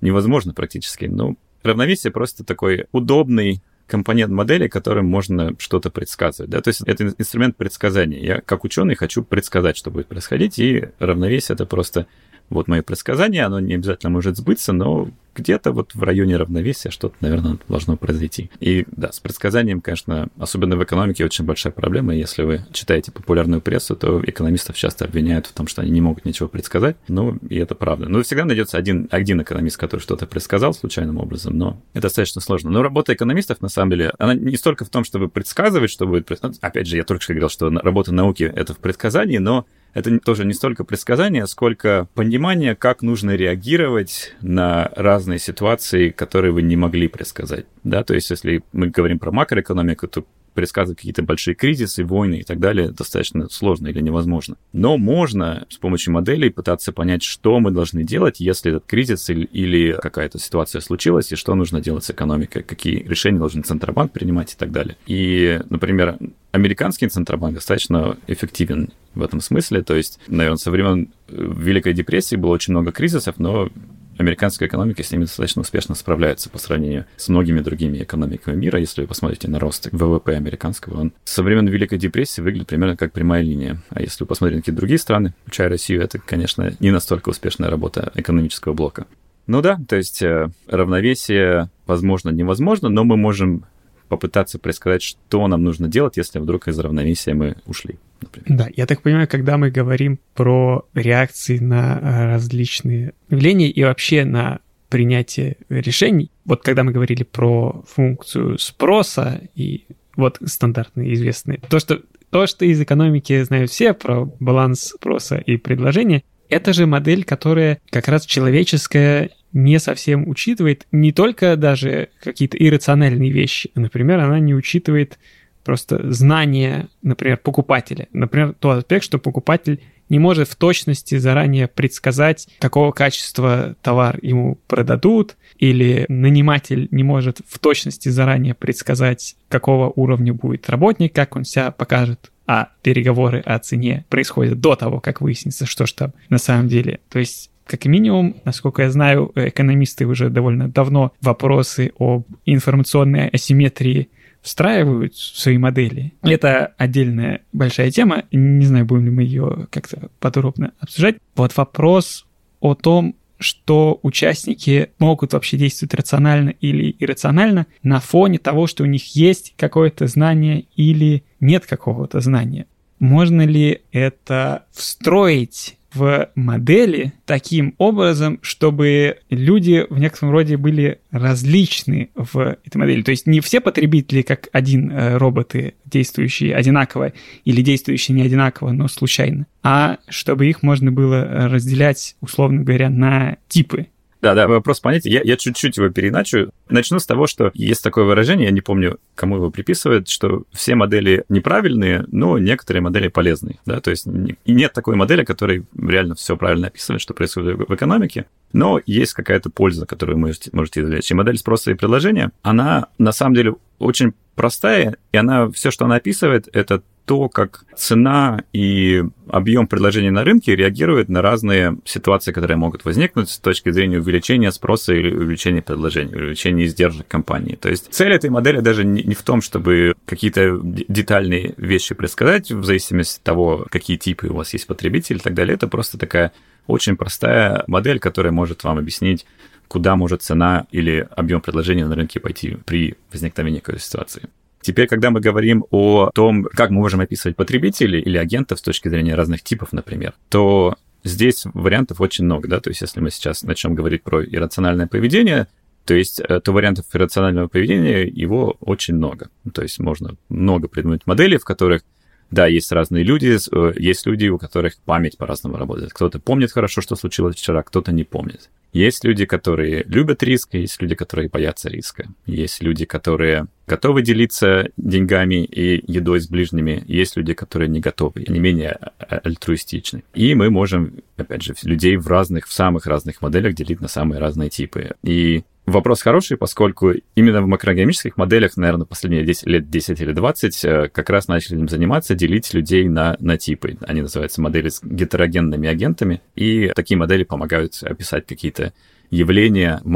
[0.00, 1.06] невозможно практически.
[1.06, 6.50] Ну, равновесие просто такой удобный компонент модели, которым можно что-то предсказывать.
[6.50, 6.60] Да?
[6.60, 8.20] То есть это инструмент предсказания.
[8.20, 12.06] Я как ученый хочу предсказать, что будет происходить, и равновесие это просто
[12.48, 17.14] вот мое предсказание, оно не обязательно может сбыться, но где-то вот в районе равновесия что-то,
[17.20, 18.50] наверное, должно произойти.
[18.60, 22.14] И да, с предсказанием, конечно, особенно в экономике очень большая проблема.
[22.14, 26.24] Если вы читаете популярную прессу, то экономистов часто обвиняют в том, что они не могут
[26.24, 26.96] ничего предсказать.
[27.08, 28.08] Ну, и это правда.
[28.08, 32.70] Но всегда найдется один, один экономист, который что-то предсказал случайным образом, но это достаточно сложно.
[32.70, 36.30] Но работа экономистов, на самом деле, она не столько в том, чтобы предсказывать, что будет...
[36.60, 40.44] Опять же, я только что говорил, что работа науки— это в предсказании, но это тоже
[40.44, 44.90] не столько предсказание, сколько понимание, как нужно реагировать на
[45.26, 47.66] разные ситуации, которые вы не могли предсказать.
[47.82, 52.42] Да, то есть если мы говорим про макроэкономику, то предсказывать какие-то большие кризисы, войны и
[52.42, 54.56] так далее достаточно сложно или невозможно.
[54.72, 59.98] Но можно с помощью моделей пытаться понять, что мы должны делать, если этот кризис или
[60.00, 64.56] какая-то ситуация случилась, и что нужно делать с экономикой, какие решения должен Центробанк принимать и
[64.56, 64.96] так далее.
[65.06, 66.16] И, например,
[66.52, 69.82] американский Центробанк достаточно эффективен в этом смысле.
[69.82, 73.68] То есть, наверное, со времен Великой депрессии было очень много кризисов, но
[74.18, 78.78] американская экономика с ними достаточно успешно справляется по сравнению с многими другими экономиками мира.
[78.78, 83.12] Если вы посмотрите на рост ВВП американского, он со времен Великой депрессии выглядит примерно как
[83.12, 83.82] прямая линия.
[83.90, 87.70] А если вы посмотрите на какие-то другие страны, включая Россию, это, конечно, не настолько успешная
[87.70, 89.06] работа экономического блока.
[89.46, 93.64] Ну да, то есть э, равновесие, возможно, невозможно, но мы можем
[94.08, 97.96] попытаться предсказать, что нам нужно делать, если вдруг из равновесия мы ушли.
[98.20, 98.58] Например.
[98.58, 104.24] Да, я так понимаю, когда мы говорим про реакции на э, различные явления и вообще
[104.24, 109.84] на принятие решений, вот когда мы говорили про функцию спроса и
[110.16, 115.56] вот стандартные известные, то, что то, что из экономики знают все про баланс спроса и
[115.56, 122.58] предложения, это же модель, которая как раз человеческая не совсем учитывает не только даже какие-то
[122.58, 123.70] иррациональные вещи.
[123.74, 125.18] Например, она не учитывает
[125.64, 128.06] просто знания, например, покупателя.
[128.12, 134.58] Например, тот аспект, что покупатель не может в точности заранее предсказать, какого качества товар ему
[134.68, 141.44] продадут, или наниматель не может в точности заранее предсказать, какого уровня будет работник, как он
[141.44, 146.38] себя покажет а переговоры о цене происходят до того, как выяснится, что же там на
[146.38, 147.00] самом деле.
[147.08, 154.08] То есть как минимум, насколько я знаю, экономисты уже довольно давно вопросы об информационной асимметрии
[154.40, 156.12] встраивают в свои модели.
[156.22, 158.24] Это отдельная большая тема.
[158.30, 161.16] Не знаю, будем ли мы ее как-то подробно обсуждать.
[161.34, 162.26] Вот вопрос
[162.60, 168.86] о том, что участники могут вообще действовать рационально или иррационально на фоне того, что у
[168.86, 172.66] них есть какое-то знание или нет какого-то знания.
[172.98, 182.10] Можно ли это встроить в модели таким образом, чтобы люди в некотором роде были различны
[182.14, 183.02] в этой модели.
[183.02, 187.12] То есть не все потребители как один э, роботы, действующие одинаково
[187.44, 193.36] или действующие не одинаково, но случайно, а чтобы их можно было разделять, условно говоря, на
[193.48, 193.86] типы
[194.22, 195.10] Да-да, вопрос понятия.
[195.10, 196.50] Я, я чуть-чуть его переначу.
[196.68, 200.74] Начну с того, что есть такое выражение, я не помню, кому его приписывают, что все
[200.74, 203.58] модели неправильные, но некоторые модели полезные.
[203.66, 203.80] Да?
[203.80, 208.80] То есть нет такой модели, которая реально все правильно описывает, что происходит в экономике, но
[208.86, 211.10] есть какая-то польза, которую вы можете, можете извлечь.
[211.10, 215.84] И модель спроса и предложения, она на самом деле очень простая, и она все, что
[215.84, 222.32] она описывает, это то, как цена и объем предложений на рынке реагируют на разные ситуации,
[222.32, 227.54] которые могут возникнуть с точки зрения увеличения спроса или увеличения предложений, увеличения издержек компании.
[227.54, 232.64] То есть цель этой модели даже не в том, чтобы какие-то детальные вещи предсказать в
[232.64, 235.54] зависимости от того, какие типы у вас есть потребители и так далее.
[235.54, 236.32] Это просто такая
[236.66, 239.26] очень простая модель, которая может вам объяснить,
[239.68, 244.22] куда может цена или объем предложения на рынке пойти при возникновении какой-то ситуации.
[244.66, 248.88] Теперь, когда мы говорим о том, как мы можем описывать потребителей или агентов с точки
[248.88, 250.74] зрения разных типов, например, то
[251.04, 255.46] здесь вариантов очень много, да, то есть если мы сейчас начнем говорить про иррациональное поведение,
[255.84, 259.28] то есть э, то вариантов иррационального поведения его очень много.
[259.54, 261.82] То есть можно много придумать моделей, в которых
[262.30, 265.92] да, есть разные люди, э, есть люди, у которых память по-разному работает.
[265.92, 268.50] Кто-то помнит хорошо, что случилось вчера, кто-то не помнит.
[268.72, 272.08] Есть люди, которые любят риск, есть люди, которые боятся риска.
[272.26, 276.84] Есть люди, которые готовы делиться деньгами и едой с ближними.
[276.86, 280.02] Есть люди, которые не готовы, не менее альтруистичны.
[280.14, 284.18] И мы можем, опять же, людей в разных, в самых разных моделях делить на самые
[284.18, 284.94] разные типы.
[285.02, 290.64] И Вопрос хороший, поскольку именно в макроэкономических моделях, наверное, последние 10, лет 10 или 20
[290.64, 293.76] э, как раз начали им заниматься, делить людей на, на типы.
[293.80, 298.72] Они называются модели с гетерогенными агентами, и такие модели помогают описать какие-то
[299.10, 299.88] явления в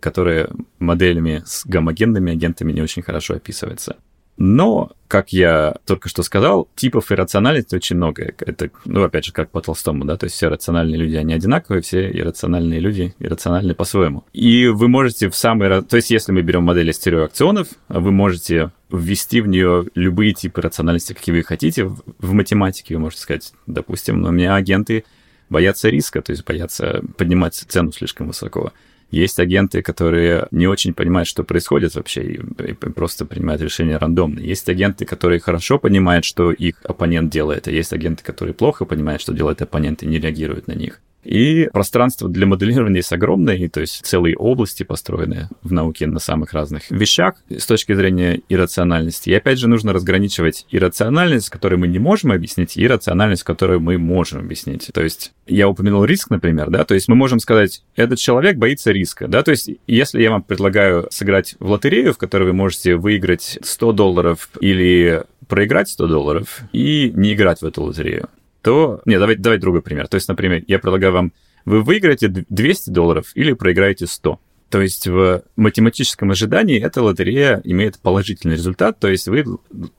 [0.00, 3.96] которые моделями с гомогенными агентами не очень хорошо описываются.
[4.36, 8.34] Но, как я только что сказал, типов иррациональности очень много.
[8.38, 11.82] Это, ну, опять же, как по Толстому, да, то есть все рациональные люди, они одинаковые,
[11.82, 14.24] все иррациональные люди иррациональны по-своему.
[14.32, 15.82] И вы можете в самый...
[15.82, 21.12] То есть если мы берем модель стереоакционов, вы можете ввести в нее любые типы рациональности,
[21.12, 21.84] какие вы хотите.
[21.84, 25.04] В математике вы можете сказать, допустим, у меня агенты
[25.48, 28.72] боятся риска, то есть боятся поднимать цену слишком высоко.
[29.14, 34.40] Есть агенты, которые не очень понимают, что происходит вообще, и, и просто принимают решения рандомно.
[34.40, 39.22] Есть агенты, которые хорошо понимают, что их оппонент делает, а есть агенты, которые плохо понимают,
[39.22, 41.00] что делает оппонент, и не реагируют на них.
[41.24, 46.18] И пространство для моделирования есть огромное, и то есть целые области построены в науке на
[46.18, 49.30] самых разных вещах с точки зрения иррациональности.
[49.30, 53.98] И опять же нужно разграничивать иррациональность, которую мы не можем объяснить, и рациональность, которую мы
[53.98, 54.90] можем объяснить.
[54.92, 58.92] То есть я упомянул риск, например, да, то есть мы можем сказать, этот человек боится
[58.92, 62.96] риска, да, то есть если я вам предлагаю сыграть в лотерею, в которой вы можете
[62.96, 68.28] выиграть 100 долларов или проиграть 100 долларов и не играть в эту лотерею,
[68.64, 69.02] то...
[69.04, 70.08] Не, давайте, давайте другой пример.
[70.08, 71.32] То есть, например, я предлагаю вам,
[71.66, 74.40] вы выиграете 200 долларов или проиграете 100.
[74.70, 79.44] То есть в математическом ожидании эта лотерея имеет положительный результат, то есть вы,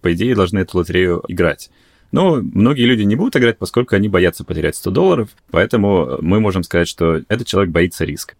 [0.01, 1.69] по идее, должны эту лотерею играть.
[2.11, 6.63] Но многие люди не будут играть, поскольку они боятся потерять 100 долларов, поэтому мы можем
[6.63, 8.35] сказать, что этот человек боится риска.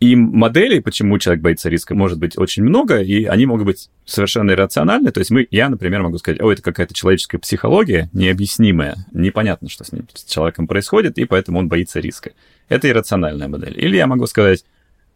[0.00, 4.50] И моделей, почему человек боится риска, может быть очень много, и они могут быть совершенно
[4.50, 5.12] иррациональны.
[5.12, 9.84] То есть мы, я, например, могу сказать, о, это какая-то человеческая психология необъяснимая, непонятно, что
[9.84, 12.32] с ним, с человеком происходит, и поэтому он боится риска.
[12.70, 13.78] Это иррациональная модель.
[13.78, 14.64] Или я могу сказать,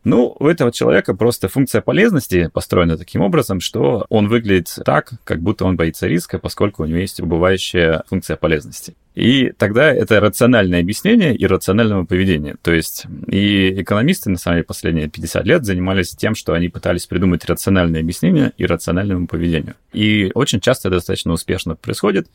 [0.05, 5.41] ну, у этого человека просто функция полезности построена таким образом, что он выглядит так, как
[5.41, 8.95] будто он боится риска, поскольку у него есть убывающая функция полезности.
[9.15, 12.57] И тогда это рациональное объяснение иррационального поведения.
[12.63, 17.07] То есть и экономисты, на самом деле, последние 50 лет занимались тем, что они пытались
[17.07, 19.75] придумать рациональное объяснение иррациональному поведению.
[19.93, 22.29] И очень часто достаточно успешно происходит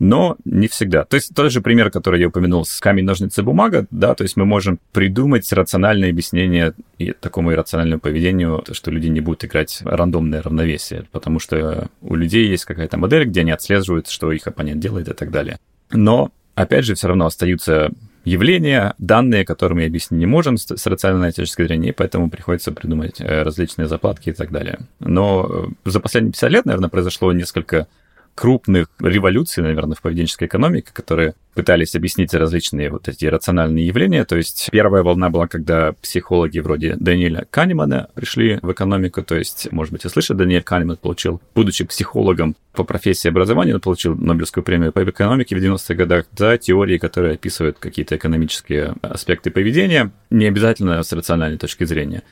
[0.00, 1.04] но не всегда.
[1.04, 4.34] То есть тот же пример, который я упомянул с камень, ножницы, бумага, да, то есть
[4.34, 10.42] мы можем придумать рациональное объяснение и такому иррациональному поведению, что люди не будут играть рандомное
[10.42, 15.08] равновесие, потому что у людей есть какая-то модель, где они отслеживают, что их оппонент делает
[15.08, 15.58] и так далее.
[15.90, 17.90] Но, опять же, все равно остаются
[18.24, 20.64] явления, данные, которые мы объяснить не можем с,
[21.32, 24.80] точки зрения, и поэтому приходится придумать э, различные заплатки и так далее.
[24.98, 25.48] Но
[25.84, 27.86] э, за последние 50 лет, наверное, произошло несколько
[28.40, 34.24] крупных революций, наверное, в поведенческой экономике, которые пытались объяснить различные вот эти рациональные явления.
[34.24, 39.22] То есть первая волна была, когда психологи вроде Даниэля Канемана пришли в экономику.
[39.22, 43.82] То есть, может быть, вы слышали, Даниэль Канеман получил, будучи психологом по профессии образования, он
[43.82, 49.50] получил Нобелевскую премию по экономике в 90-х годах за теории, которые описывают какие-то экономические аспекты
[49.50, 52.22] поведения, не обязательно с рациональной точки зрения.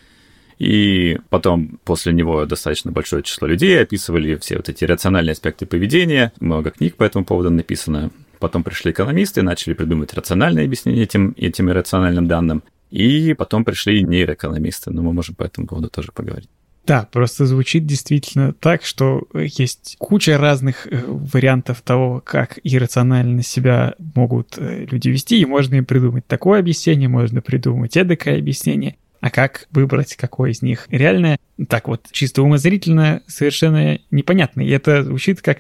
[0.59, 6.33] И потом после него достаточно большое число людей описывали все вот эти рациональные аспекты поведения.
[6.41, 8.11] Много книг по этому поводу написано.
[8.41, 12.63] Потом пришли экономисты, начали придумывать рациональные объяснения этим, этим иррациональным данным.
[12.91, 16.49] И потом пришли нейроэкономисты, но мы можем по этому поводу тоже поговорить.
[16.87, 23.95] Да, просто звучит действительно так, что есть куча разных э, вариантов того, как иррационально себя
[24.15, 28.97] могут э, люди вести, и можно им придумать такое объяснение, можно придумать эдакое объяснение.
[29.21, 31.39] А как выбрать, какое из них реальное?
[31.69, 34.61] Так вот, чисто умозрительно совершенно непонятно.
[34.61, 35.59] И это звучит как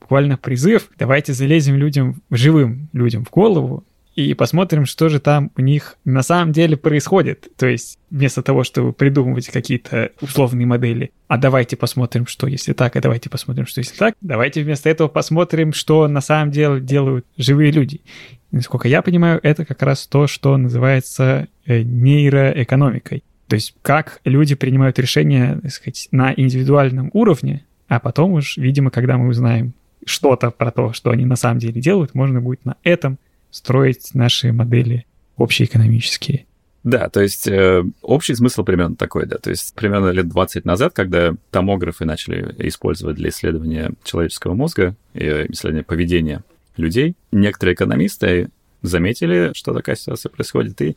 [0.00, 0.88] буквально призыв.
[0.98, 3.84] Давайте залезем людям, живым людям в голову
[4.14, 7.48] и посмотрим, что же там у них на самом деле происходит.
[7.56, 12.94] То есть вместо того, чтобы придумывать какие-то условные модели, а давайте посмотрим, что если так,
[12.96, 17.24] а давайте посмотрим, что если так, давайте вместо этого посмотрим, что на самом деле делают
[17.38, 18.02] живые люди.
[18.50, 23.24] Насколько я понимаю, это как раз то, что называется э, нейроэкономикой.
[23.48, 28.90] То есть как люди принимают решения, так сказать, на индивидуальном уровне, а потом уж, видимо,
[28.90, 29.72] когда мы узнаем
[30.04, 33.18] что-то про то, что они на самом деле делают, можно будет на этом
[33.52, 36.46] строить наши модели общеэкономические.
[36.82, 39.38] Да, то есть э, общий смысл примерно такой, да.
[39.38, 45.46] То есть примерно лет 20 назад, когда томографы начали использовать для исследования человеческого мозга и
[45.50, 46.42] исследования поведения
[46.76, 48.48] людей, некоторые экономисты
[48.80, 50.96] заметили, что такая ситуация происходит, и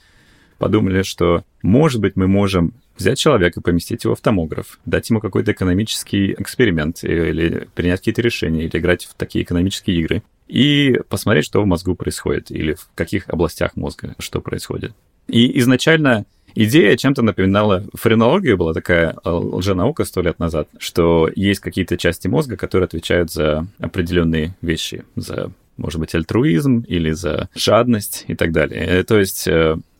[0.58, 5.52] подумали, что, может быть, мы можем взять человека, поместить его в томограф, дать ему какой-то
[5.52, 11.62] экономический эксперимент или принять какие-то решения, или играть в такие экономические игры и посмотреть, что
[11.62, 14.94] в мозгу происходит, или в каких областях мозга что происходит.
[15.28, 16.26] И изначально
[16.56, 22.28] идея чем-то напоминала френологию, была такая э, лженаука сто лет назад, что есть какие-то части
[22.28, 28.52] мозга, которые отвечают за определенные вещи, за, может быть, альтруизм или за жадность и так
[28.52, 28.82] далее.
[28.82, 29.48] Э, то есть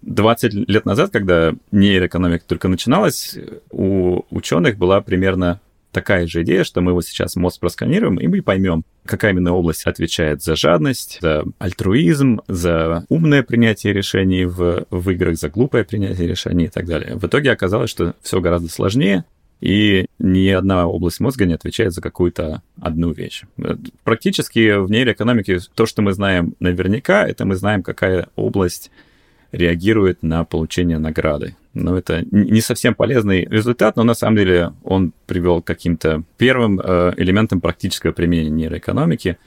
[0.02, 3.38] 20 э, лет назад, когда нейроэкономика только начиналась,
[3.72, 5.60] у ученых была примерно
[5.96, 9.86] такая же идея, что мы вот сейчас мозг просканируем, и мы поймем, какая именно область
[9.86, 16.28] отвечает за жадность, за альтруизм, за умное принятие решений в, в играх, за глупое принятие
[16.28, 17.16] решений и так далее.
[17.16, 19.24] В итоге оказалось, что все гораздо сложнее,
[19.62, 23.44] и ни одна область мозга не отвечает за какую-то одну вещь.
[24.04, 28.92] Практически в нейроэкономике то, что мы знаем наверняка, это мы знаем, какая область
[29.54, 31.56] реагирует на получение награды.
[31.76, 36.80] Но это не совсем полезный результат, но на самом деле он привел к каким-то первым
[36.80, 39.38] э, элементам практического применения нейроэкономики.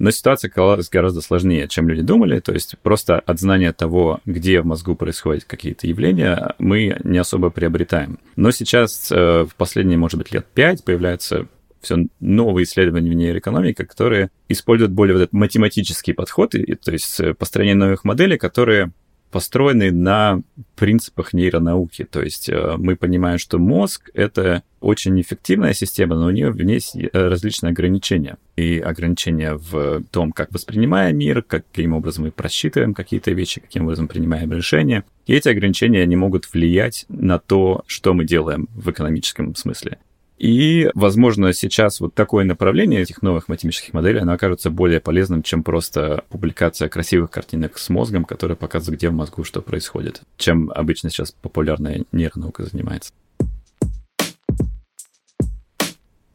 [0.00, 2.40] Но ситуация оказалась гораздо сложнее, чем люди думали.
[2.40, 7.50] То есть просто от знания того, где в мозгу происходят какие-то явления, мы не особо
[7.50, 8.18] приобретаем.
[8.34, 11.46] Но сейчас э, в последние, может быть, лет пять появляются
[11.80, 17.20] все новые исследования в нейроэкономике, которые используют более вот этот математический подход, и, то есть
[17.20, 18.90] э, построение новых моделей, которые
[19.30, 20.42] построены на
[20.76, 22.04] принципах нейронауки.
[22.04, 26.62] То есть э, мы понимаем, что мозг— это очень эффективная система, но у нее в
[26.62, 28.36] ней есть э, различные ограничения.
[28.56, 34.08] И ограничения в том, как воспринимаем мир, каким образом мы просчитываем какие-то вещи, каким образом
[34.08, 35.04] принимаем решения.
[35.26, 39.98] И эти ограничения не могут влиять на то, что мы делаем в экономическом смысле.
[40.38, 45.64] И, возможно, сейчас вот такое направление этих новых математических моделей, оно окажется более полезным, чем
[45.64, 51.10] просто публикация красивых картинок с мозгом, которые показывают, где в мозгу что происходит, чем обычно
[51.10, 53.12] сейчас популярная нейронаука занимается.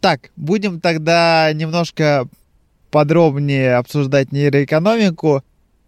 [0.01, 2.27] Так, будем тогда немножко
[2.91, 5.43] подробнее обсуждать нейроэкономику.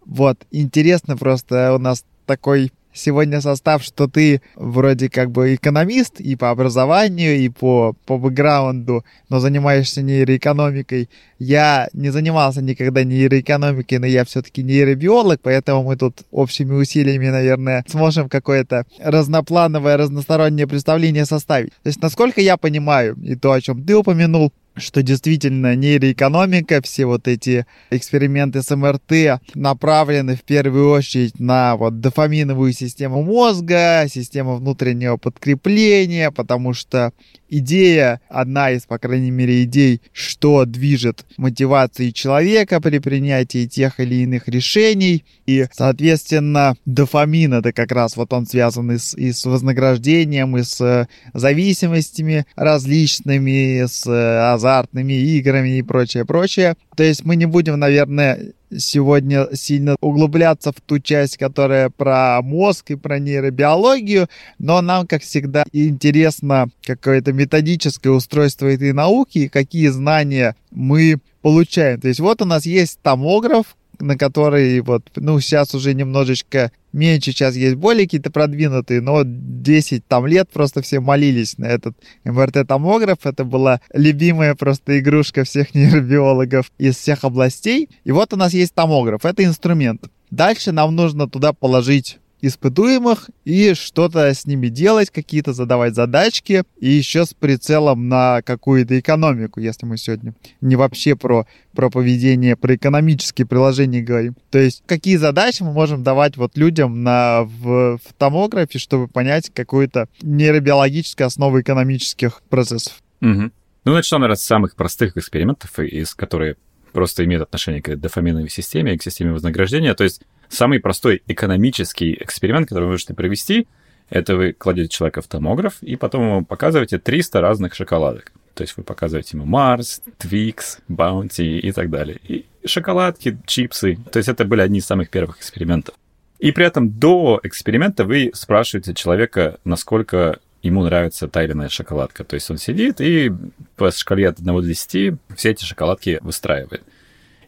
[0.06, 6.36] Вот, интересно просто у нас такой сегодня состав, что ты вроде как бы экономист и
[6.36, 11.10] по образованию, и по, по бэкграунду, но занимаешься нейроэкономикой.
[11.38, 17.84] Я не занимался никогда нейроэкономикой, но я все-таки нейробиолог, поэтому мы тут общими усилиями, наверное,
[17.88, 21.72] сможем какое-то разноплановое, разностороннее представление составить.
[21.84, 27.06] То есть, насколько я понимаю, и то, о чем ты упомянул, что действительно нейроэкономика, все
[27.06, 34.56] вот эти эксперименты с МРТ направлены в первую очередь на вот дофаминовую систему мозга, систему
[34.56, 37.14] внутреннего подкрепления, потому что
[37.50, 44.16] идея, одна из, по крайней мере, идей, что движет мотивацией человека при принятии тех или
[44.16, 45.24] иных решений.
[45.46, 50.64] И, соответственно, дофамин это как раз вот он связан и с, и с вознаграждением, и
[50.64, 56.76] с э, зависимостями различными, с э, азартными играми и прочее, прочее.
[56.96, 62.92] То есть мы не будем, наверное, сегодня сильно углубляться в ту часть, которая про мозг
[62.92, 64.28] и про нейробиологию,
[64.60, 72.02] но нам, как всегда, интересно какое-то методическое устройство этой науки и какие знания мы получаем.
[72.02, 77.32] То есть вот у нас есть томограф, на который вот, ну, сейчас уже немножечко меньше,
[77.32, 83.26] сейчас есть более какие-то продвинутые, но 10 там лет просто все молились на этот МРТ-томограф.
[83.26, 87.90] Это была любимая просто игрушка всех нейробиологов из всех областей.
[88.04, 90.04] И вот у нас есть томограф, это инструмент.
[90.32, 96.90] Дальше нам нужно туда положить испытуемых и что-то с ними делать, какие-то задавать задачки, и
[96.90, 102.76] еще с прицелом на какую-то экономику, если мы сегодня не вообще про, про поведение, про
[102.76, 104.36] экономические приложения говорим.
[104.52, 109.50] То есть какие задачи мы можем давать вот людям на, в, в томографе, чтобы понять
[109.54, 112.94] какую-то нейробиологическую основу экономических процессов.
[113.22, 113.52] Угу.
[113.86, 116.58] Ну, начнем, наверное, с самых простых экспериментов, из которые
[116.96, 119.94] просто имеют отношение к дофаминовой системе, к системе вознаграждения.
[119.94, 123.68] То есть самый простой экономический эксперимент, который вы можете провести,
[124.10, 128.32] это вы кладете человека в томограф, и потом ему показываете 300 разных шоколадок.
[128.54, 132.20] То есть вы показываете ему Марс, Твикс, Баунти и так далее.
[132.28, 133.98] И шоколадки, чипсы.
[134.12, 135.96] То есть это были одни из самых первых экспериментов.
[136.40, 142.24] И при этом до эксперимента вы спрашиваете человека, насколько ему нравится та или иная шоколадка.
[142.24, 143.32] То есть он сидит и
[143.76, 146.84] по шкале от 1 до 10 все эти шоколадки выстраивает.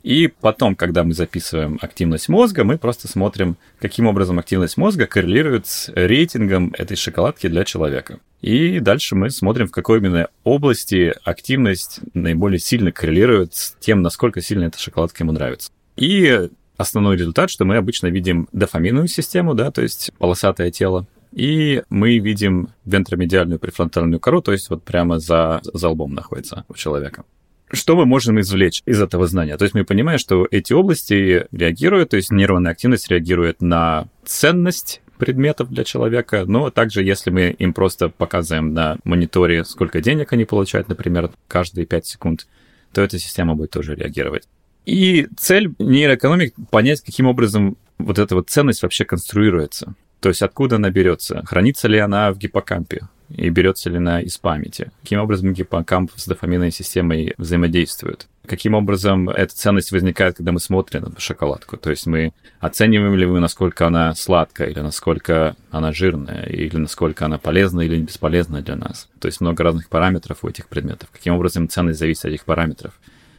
[0.04, 5.68] И потом, когда мы записываем активность мозга, мы просто смотрим, каким образом активность мозга коррелирует
[5.68, 8.20] с рейтингом этой шоколадки для человека.
[8.42, 14.42] И дальше мы смотрим, в какой именно области активность наиболее сильно коррелирует с тем, насколько
[14.42, 15.72] сильно эта шоколадка ему нравится.
[15.96, 21.84] И основной результат, что мы обычно видим дофаминовую систему, да, то есть полосатое тело, и
[21.90, 27.26] мы видим вентромедиальную префронтальную кору, то есть вот прямо за, за лбом находится у человека.
[27.72, 29.58] Что мы можем извлечь из этого знания?
[29.58, 35.02] То есть мы понимаем, что эти области реагируют, то есть нейронная активность реагирует на ценность
[35.18, 40.46] предметов для человека, но также если мы им просто показываем на мониторе, сколько денег они
[40.46, 42.48] получают, например, каждые 5 секунд,
[42.94, 44.48] то эта система будет тоже реагировать.
[44.86, 49.96] И цель нейроэкономики— понять, каким образом вот эта вот ценность вообще конструируется.
[50.22, 51.44] То есть откуда она берется?
[51.46, 53.02] Хранится ли она в гиппокампе?
[53.30, 54.92] И берется ли она из памяти?
[55.02, 58.28] Каким образом гиппокамп с дофаминовой системой взаимодействует?
[58.46, 61.76] Каким образом эта ценность возникает, когда мы смотрим на шоколадку?
[61.76, 67.26] То есть мы оцениваем ли мы, насколько она сладкая, или насколько она жирная, или насколько
[67.26, 69.10] она полезна или бесполезна для нас?
[69.20, 71.10] То есть много разных параметров у этих предметов.
[71.12, 72.94] Каким образом ценность зависит от этих параметров?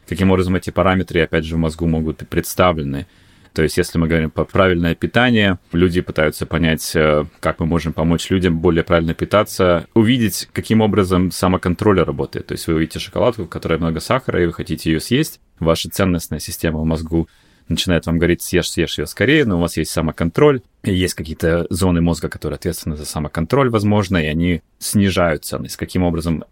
[0.07, 3.07] Каким образом эти параметры, опять же, в мозгу могут быть представлены?
[3.53, 7.93] То есть, если мы говорим про правильное питание, люди пытаются понять, э, как мы можем
[7.93, 12.47] помочь людям более правильно питаться, увидеть, каким образом самоконтроль работает.
[12.47, 15.89] То есть, вы увидите шоколадку, в которой много сахара, и вы хотите ее съесть, ваша
[15.89, 17.27] ценностная система в мозгу
[17.67, 22.01] начинает вам говорить, съешь, съешь ее скорее, но у вас есть самоконтроль, есть какие-то зоны
[22.01, 25.77] мозга, которые ответственны за самоконтроль, возможно, и они снижают ценность.
[25.77, 26.43] Каким образом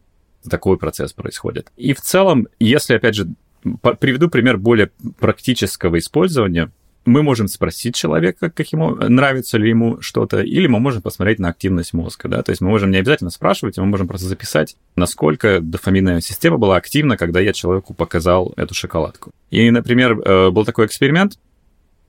[0.49, 1.71] такой процесс происходит.
[1.75, 3.27] И в целом, если, опять же,
[3.99, 6.71] приведу пример более практического использования,
[7.07, 11.49] мы можем спросить человека, как ему, нравится ли ему что-то, или мы можем посмотреть на
[11.49, 15.59] активность мозга, да, то есть мы можем не обязательно спрашивать, мы можем просто записать, насколько
[15.61, 19.31] дофаминная система была активна, когда я человеку показал эту шоколадку.
[19.49, 21.39] И, например, э, был такой эксперимент,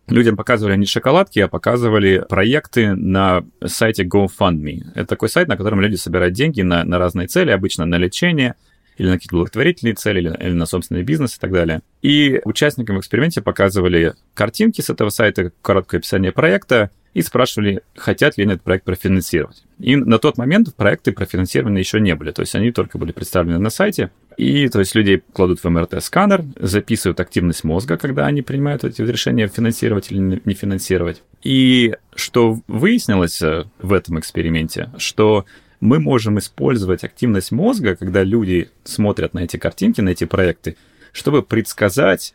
[0.09, 4.92] людям показывали не шоколадки, а показывали проекты на сайте GoFundMe.
[4.94, 8.57] Это такой сайт, на котором люди собирают деньги на, на разные цели, обычно на лечение,
[8.99, 11.80] или на какие-то благотворительные цели, или, или на собственный бизнес и так далее.
[12.03, 18.36] И участникам в эксперименте показывали картинки с этого сайта, короткое описание проекта, и спрашивали, хотят
[18.36, 19.64] ли они этот проект профинансировать.
[19.78, 23.59] И на тот момент проекты профинансированы еще не были, то есть они только были представлены
[23.59, 24.11] на сайте.
[24.36, 29.49] И то есть людей кладут в МРТ-сканер, записывают активность мозга, когда они принимают эти решения,
[29.49, 31.22] финансировать или не финансировать.
[31.42, 35.44] И что выяснилось э, в этом эксперименте, что
[35.81, 40.76] мы можем использовать активность мозга, когда люди смотрят на эти картинки, на эти проекты,
[41.12, 42.35] чтобы предсказать,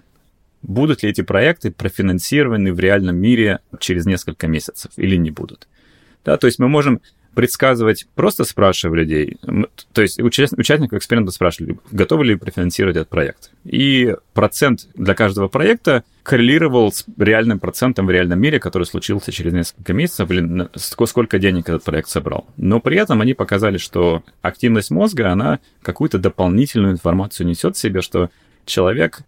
[0.61, 5.67] будут ли эти проекты профинансированы в реальном мире через несколько месяцев или не будут.
[6.23, 7.01] Да, то есть мы можем
[7.33, 9.37] предсказывать, просто спрашивая людей.
[9.91, 13.51] То есть участников эксперимента спрашивали, готовы ли профинансировать этот проект.
[13.65, 19.51] И процент для каждого проекта коррелировал с реальным процентом в реальном мире, который случился через
[19.51, 22.47] несколько месяцев, или сколько денег этот проект собрал.
[22.55, 28.01] Но при этом они показали, что активность мозга, она какую-то дополнительную информацию несет в себе,
[28.01, 28.29] что
[28.65, 29.21] человек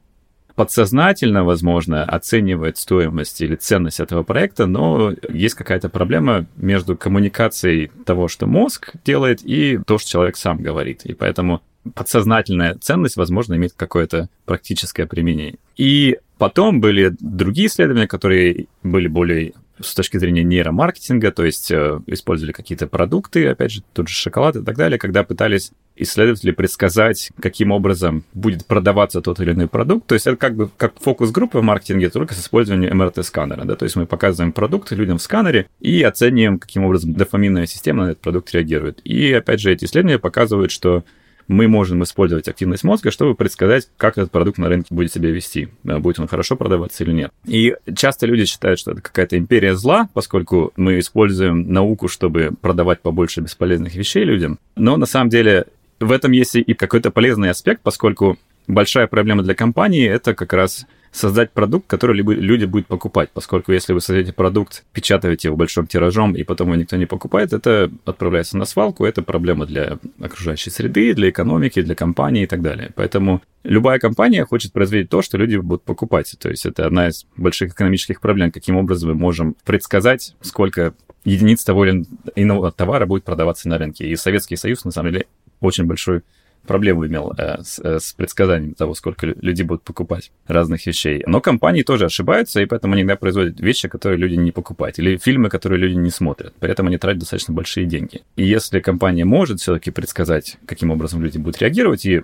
[0.55, 8.27] подсознательно, возможно, оценивает стоимость или ценность этого проекта, но есть какая-то проблема между коммуникацией того,
[8.27, 11.05] что мозг делает, и то, что человек сам говорит.
[11.05, 11.61] И поэтому
[11.93, 15.55] подсознательная ценность, возможно, имеет какое-то практическое применение.
[15.77, 21.99] И потом были другие исследования, которые были более с точки зрения нейромаркетинга, то есть э,
[22.07, 27.31] использовали какие-то продукты, опять же, тот же шоколад и так далее, когда пытались исследователи предсказать,
[27.39, 30.07] каким образом будет продаваться тот или иной продукт.
[30.07, 33.63] То есть это как бы как фокус-группа в маркетинге, только с использованием МРТ-сканера.
[33.65, 33.75] Да?
[33.75, 38.09] То есть мы показываем продукты людям в сканере и оцениваем, каким образом дофаминная система на
[38.11, 38.99] этот продукт реагирует.
[39.03, 41.03] И опять же, эти исследования показывают, что
[41.47, 45.69] мы можем использовать активность мозга, чтобы предсказать, как этот продукт на рынке будет себя вести,
[45.83, 47.31] э, будет он хорошо продаваться или нет.
[47.45, 53.01] И часто люди считают, что это какая-то империя зла, поскольку мы используем науку, чтобы продавать
[53.01, 54.59] побольше бесполезных вещей людям.
[54.75, 55.65] Но на самом деле
[55.99, 58.37] в этом есть и какой-то полезный аспект, поскольку
[58.67, 60.85] большая проблема для компании— это как раз
[61.15, 66.35] создать продукт, который люди будут покупать, поскольку если вы создаете продукт, печатаете его большим тиражом,
[66.35, 71.13] и потом его никто не покупает, это отправляется на свалку, это проблема для окружающей среды,
[71.13, 72.91] для экономики, для компании и так далее.
[72.95, 76.35] Поэтому любая компания хочет производить то, что люди будут покупать.
[76.37, 80.93] То есть это одна из больших экономических проблем, каким образом мы можем предсказать, сколько
[81.23, 82.05] единиц того или
[82.35, 84.05] иного товара будет продаваться на рынке.
[84.05, 85.27] И Советский Союз, на самом деле,
[85.61, 86.23] очень большой
[86.65, 91.23] проблему имел э, с, э, с предсказанием того, сколько люди будут покупать разных вещей.
[91.25, 95.17] Но компании тоже ошибаются, и поэтому они иногда производят вещи, которые люди не покупают, или
[95.17, 96.53] фильмы, которые люди не смотрят.
[96.59, 98.23] При этом они тратят достаточно большие деньги.
[98.35, 102.23] И если компания может все-таки предсказать, каким образом люди будут реагировать, и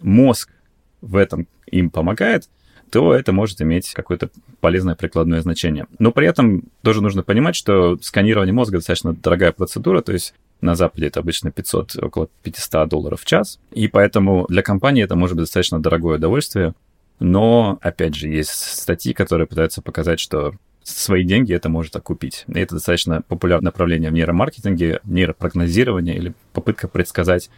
[0.00, 0.50] мозг
[1.00, 2.48] в этом им помогает,
[2.90, 4.28] то это может иметь какое-то
[4.60, 5.86] полезное прикладное значение.
[5.98, 10.74] Но при этом тоже нужно понимать, что сканирование мозга достаточно дорогая процедура, то есть на
[10.74, 13.58] Западе это обычно 500, около 500 долларов в час.
[13.72, 16.74] И поэтому для компании это может быть достаточно дорогое удовольствие.
[17.18, 22.44] Но, опять же, есть статьи, которые пытаются показать, что свои деньги это может окупить.
[22.48, 27.50] И это достаточно популярное направление в нейромаркетинге, нейропрогнозирование или попытка предсказать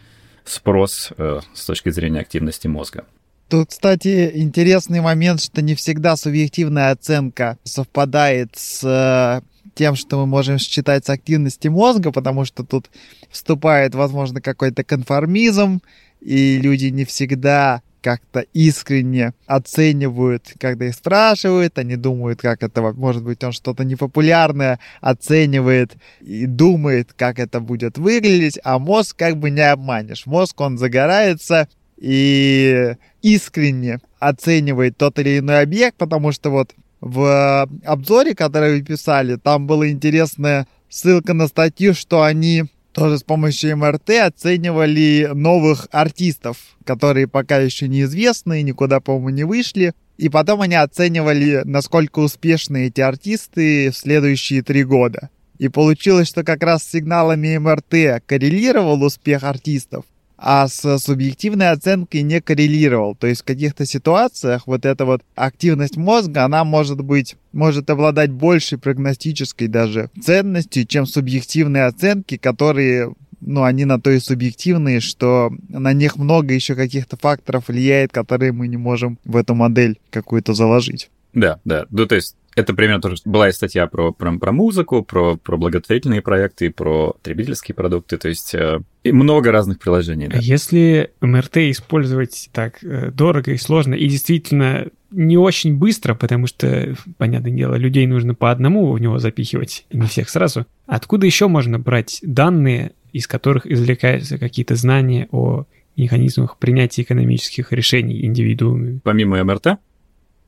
[0.43, 3.05] спрос э, с точки зрения активности мозга.
[3.49, 9.45] Тут, кстати, интересный момент, что не всегда субъективная оценка совпадает с э,
[9.75, 12.89] тем, что мы можем считать с активности мозга, потому что тут
[13.29, 15.81] вступает, возможно, какой-то конформизм,
[16.21, 23.23] и люди не всегда как-то искренне оценивают, когда их спрашивают, они думают, как это, может
[23.23, 29.49] быть, он что-то непопулярное оценивает и думает, как это будет выглядеть, а мозг как бы
[29.49, 30.27] не обманешь.
[30.27, 31.67] Мозг, он загорается
[31.97, 39.35] и искренне оценивает тот или иной объект, потому что вот в обзоре, который вы писали,
[39.35, 46.57] там была интересная ссылка на статью, что они тоже с помощью МРТ оценивали новых артистов,
[46.83, 49.93] которые пока еще неизвестны, никуда, по-моему, не вышли.
[50.17, 55.29] И потом они оценивали, насколько успешны эти артисты в следующие три года.
[55.59, 60.05] И получилось, что как раз с сигналами МРТ коррелировал успех артистов,
[60.47, 63.15] а с субъективной оценкой не коррелировал.
[63.15, 68.29] То есть в каких-то ситуациях вот эта вот активность мозга, она может быть, может обладать
[68.29, 75.51] большей прогностической даже ценностью, чем субъективные оценки, которые ну, они на то и субъективные, что
[75.67, 80.53] на них много еще каких-то факторов влияет, которые мы не можем в эту модель какую-то
[80.53, 81.09] заложить.
[81.33, 81.85] Да, да.
[81.89, 85.57] Ну, то есть это примерно тоже была и статья про, про, про музыку, про, про
[85.57, 90.29] благотворительные проекты, про потребительские продукты, то есть э, и много разных приложений.
[90.29, 90.37] Да.
[90.39, 96.95] Если МРТ использовать так э, дорого и сложно, и действительно не очень быстро, потому что,
[97.17, 100.65] понятное дело, людей нужно по одному в него запихивать, не всех сразу.
[100.85, 105.65] Откуда еще можно брать данные, из которых извлекаются какие-то знания о
[105.97, 108.99] механизмах принятия экономических решений индивидуумами?
[109.03, 109.77] Помимо МРТ?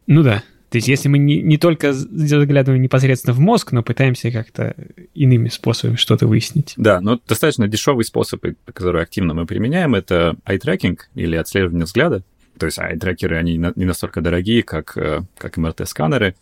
[0.08, 0.44] Ну да.
[0.70, 4.76] То есть если мы не, не только заглядываем непосредственно в мозг, но пытаемся как-то
[5.14, 6.74] иными способами что-то выяснить.
[6.76, 12.24] Да, но достаточно дешевый способ, который активно мы применяем, это eye-tracking или отслеживание взгляда.
[12.60, 16.36] То есть eye-трекеры, они не настолько дорогие, как, э, как МРТ-сканеры.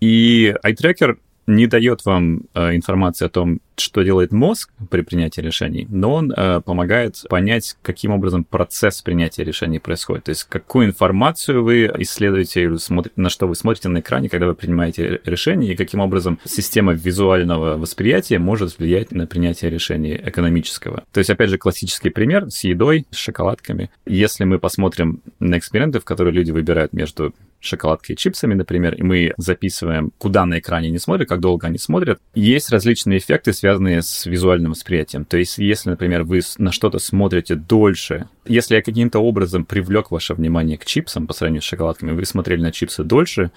[0.00, 5.86] И eye-tracker не дает вам э, информации о том, что делает мозг при принятии решений,
[5.90, 10.24] но он э, помогает понять, каким образом процесс принятия решений происходит.
[10.24, 14.46] То есть какую информацию вы исследуете, или смотрите, на что вы смотрите на экране, когда
[14.46, 21.04] вы принимаете решение, и каким образом система визуального восприятия может влиять на принятие решений экономического.
[21.12, 23.90] То есть, опять же, классический пример с едой, с шоколадками.
[24.04, 29.02] Если мы посмотрим на эксперименты, в которые люди выбирают между шоколадкой и чипсами, например, и
[29.02, 34.02] мы записываем, куда на экране они смотрят, как долго они смотрят, есть различные эффекты, связанные
[34.02, 35.24] с визуальным восприятием.
[35.24, 40.34] То есть, если, например, вы на что-то смотрите дольше, если я каким-то образом привлек ваше
[40.34, 43.50] внимание к чипсам по сравнению с шоколадками, вы смотрели на чипсы дольше,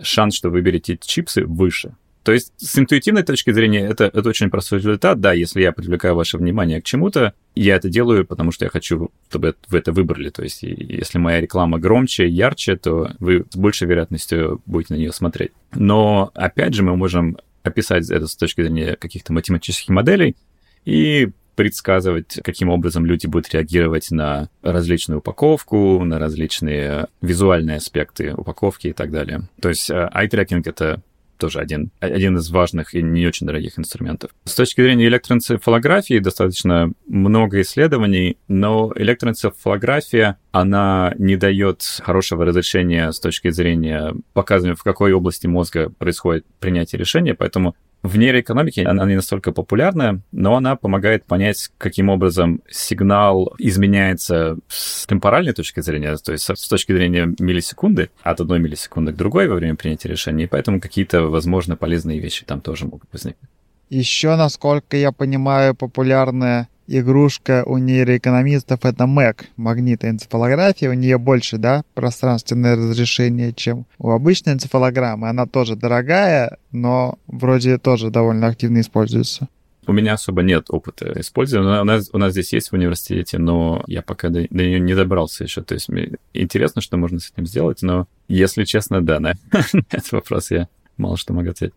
[0.00, 1.94] шанс, что вы выберете чипсы, выше.
[2.28, 5.18] То есть с интуитивной точки зрения это, это очень простой результат.
[5.18, 9.10] Да, если я привлекаю ваше внимание к чему-то, я это делаю, потому что я хочу,
[9.30, 10.28] чтобы вы это выбрали.
[10.28, 15.12] То есть если моя реклама громче, ярче, то вы с большей вероятностью будете на нее
[15.14, 15.52] смотреть.
[15.74, 20.36] Но опять же мы можем описать это с точки зрения каких-то математических моделей
[20.84, 28.88] и предсказывать, каким образом люди будут реагировать на различную упаковку, на различные визуальные аспекты упаковки
[28.88, 29.48] и так далее.
[29.62, 31.00] То есть eye-tracking— это
[31.38, 34.30] тоже один, один из важных и не очень дорогих инструментов.
[34.44, 43.20] С точки зрения электроэнцефалографии достаточно много исследований, но электроэнцефалография, она не дает хорошего разрешения с
[43.20, 49.16] точки зрения показывания, в какой области мозга происходит принятие решения, поэтому в нейроэкономике она не
[49.16, 56.32] настолько популярна, но она помогает понять, каким образом сигнал изменяется с темпоральной точки зрения, то
[56.32, 60.48] есть с точки зрения миллисекунды, от одной миллисекунды к другой во время принятия решения, и
[60.48, 63.50] поэтому какие-то, возможно, полезные вещи там тоже могут возникнуть.
[63.90, 70.90] Еще, насколько я понимаю, популярная игрушка у нейроэкономистов это Mac, магнитная энцефалография.
[70.90, 75.28] У нее больше, да, пространственное разрешение, чем у обычной энцефалограммы.
[75.28, 79.48] Она тоже дорогая, но вроде тоже довольно активно используется.
[79.86, 81.80] У меня особо нет опыта использования.
[81.80, 84.94] У нас, у нас здесь есть в университете, но я пока до, до нее не
[84.94, 85.62] добрался еще.
[85.62, 89.32] То есть мне интересно, что можно с этим сделать, но, если честно, да, на
[89.90, 90.68] этот вопрос я
[90.98, 91.74] мало что могу ответить.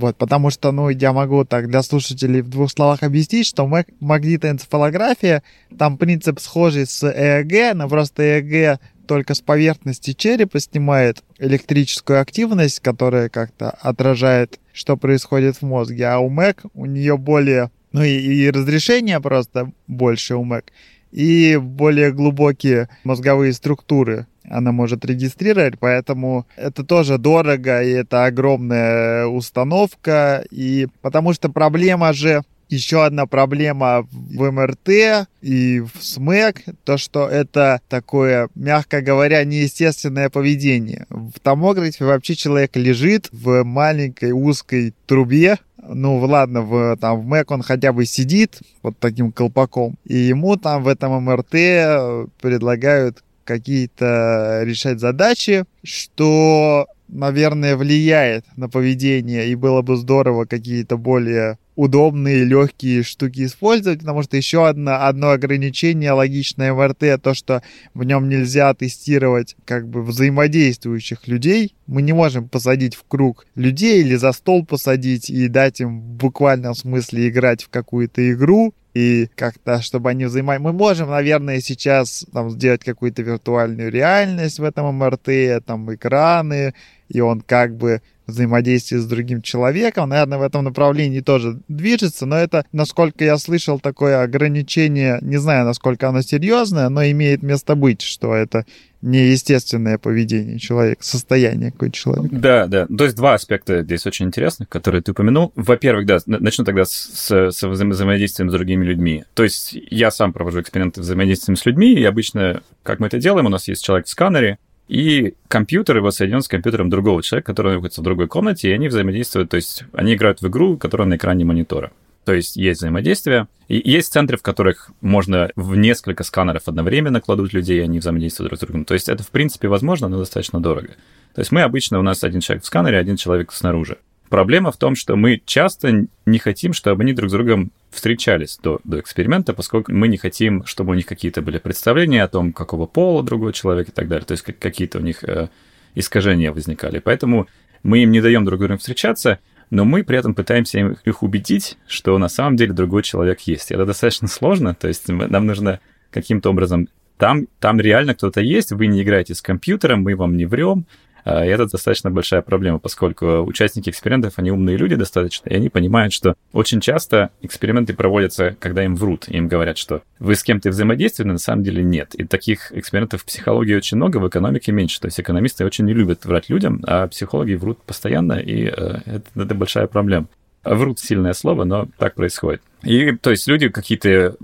[0.00, 3.66] Вот, потому что, ну, я могу так для слушателей в двух словах объяснить, что
[4.00, 5.42] магнитоэнцефалография,
[5.78, 12.80] там принцип схожий с ЭЭГ, но просто ЭЭГ только с поверхности черепа снимает электрическую активность,
[12.80, 18.08] которая как-то отражает, что происходит в мозге, а у МЭК у нее более, ну и,
[18.08, 20.72] и разрешение просто больше у МЭК,
[21.12, 29.26] и более глубокие мозговые структуры она может регистрировать, поэтому это тоже дорого, и это огромная
[29.26, 36.98] установка, и потому что проблема же еще одна проблема в МРТ и в СМЭК, то,
[36.98, 41.06] что это такое, мягко говоря, неестественное поведение.
[41.10, 47.50] В томографе вообще человек лежит в маленькой узкой трубе, ну ладно, в, там, в МЭК
[47.50, 54.60] он хотя бы сидит вот таким колпаком, и ему там в этом МРТ предлагают какие-то
[54.62, 63.02] решать задачи, что, наверное, влияет на поведение, и было бы здорово какие-то более удобные, легкие
[63.02, 67.60] штуки использовать, потому что еще одно, одно ограничение логичное МРТ, то, что
[67.92, 71.74] в нем нельзя тестировать как бы взаимодействующих людей.
[71.88, 76.04] Мы не можем посадить в круг людей или за стол посадить и дать им в
[76.04, 80.72] буквальном смысле играть в какую-то игру, и как-то, чтобы они взаимодействовали.
[80.72, 86.74] Мы можем, наверное, сейчас там сделать какую-то виртуальную реальность в этом МРТ, там экраны,
[87.08, 90.08] и он как бы взаимодействие с другим человеком.
[90.08, 95.66] Наверное, в этом направлении тоже движется, но это, насколько я слышал, такое ограничение, не знаю,
[95.66, 98.64] насколько оно серьезное, но имеет место быть, что это
[99.02, 102.36] неестественное поведение человека, состояние какой-то человека.
[102.36, 102.86] Да, да.
[102.86, 105.52] То есть два аспекта здесь очень интересных, которые ты упомянул.
[105.54, 109.24] Во-первых, да, начну тогда с, с взаимодействием с другими людьми.
[109.34, 113.46] То есть я сам провожу эксперименты взаимодействием с людьми, и обычно, как мы это делаем,
[113.46, 114.58] у нас есть человек в сканере,
[114.90, 118.88] и компьютер его соединен с компьютером другого человека, который находится в другой комнате, и они
[118.88, 121.92] взаимодействуют, то есть они играют в игру, которая на экране монитора.
[122.24, 123.46] То есть есть взаимодействие.
[123.68, 128.50] И есть центры, в которых можно в несколько сканеров одновременно кладут людей, и они взаимодействуют
[128.50, 128.84] друг с другом.
[128.84, 130.88] То есть это, в принципе, возможно, но достаточно дорого.
[131.36, 133.96] То есть мы обычно, у нас один человек в сканере, один человек снаружи.
[134.30, 138.80] Проблема в том, что мы часто не хотим, чтобы они друг с другом встречались до,
[138.84, 142.86] до эксперимента, поскольку мы не хотим, чтобы у них какие-то были представления о том, какого
[142.86, 144.24] пола другой человек и так далее.
[144.24, 145.48] То есть какие-то у них э,
[145.96, 147.00] искажения возникали.
[147.00, 147.48] Поэтому
[147.82, 151.76] мы им не даем друг с другом встречаться, но мы при этом пытаемся их убедить,
[151.88, 153.72] что на самом деле другой человек есть.
[153.72, 155.80] Это достаточно сложно, то есть нам нужно
[156.12, 156.88] каким-то образом...
[157.18, 160.86] Там, там реально кто-то есть, вы не играете с компьютером, мы вам не врем,
[161.24, 166.12] и это достаточно большая проблема, поскольку участники экспериментов, они умные люди достаточно, и они понимают,
[166.12, 171.28] что очень часто эксперименты проводятся, когда им врут, им говорят, что вы с кем-то взаимодействуете,
[171.28, 172.14] но на самом деле нет.
[172.14, 175.00] И таких экспериментов в психологии очень много, в экономике меньше.
[175.00, 178.70] То есть экономисты очень не любят врать людям, а психологи врут постоянно, и э,
[179.06, 180.26] это, это большая проблема.
[180.62, 182.60] Врут сильное слово, но так происходит.
[182.82, 184.36] И, то есть, люди какие-то...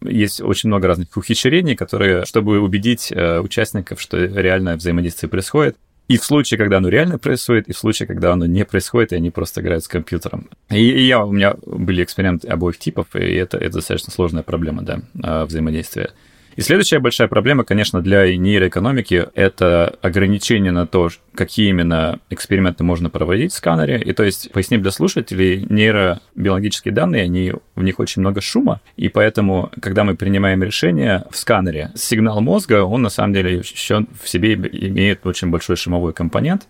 [0.00, 5.76] Есть очень много разных ухищрений, которые, чтобы убедить э, участников, что реальное взаимодействие происходит,
[6.08, 9.16] и в случае, когда оно реально происходит, и в случае, когда оно не происходит, и
[9.16, 10.48] они просто играют с компьютером.
[10.70, 14.82] И, и я, у меня были эксперименты обоих типов, и это, это достаточно сложная проблема,
[14.82, 16.10] да, а, взаимодействия.
[16.58, 23.10] И следующая большая проблема, конечно, для нейроэкономики— это ограничение на то, какие именно эксперименты можно
[23.10, 24.02] проводить в сканере.
[24.02, 29.08] И то есть, поясним для слушателей, нейробиологические данные, они, в них очень много шума, и
[29.08, 34.28] поэтому, когда мы принимаем решение в сканере, сигнал мозга, он на самом деле еще в
[34.28, 36.66] себе имеет очень большой шумовой компонент,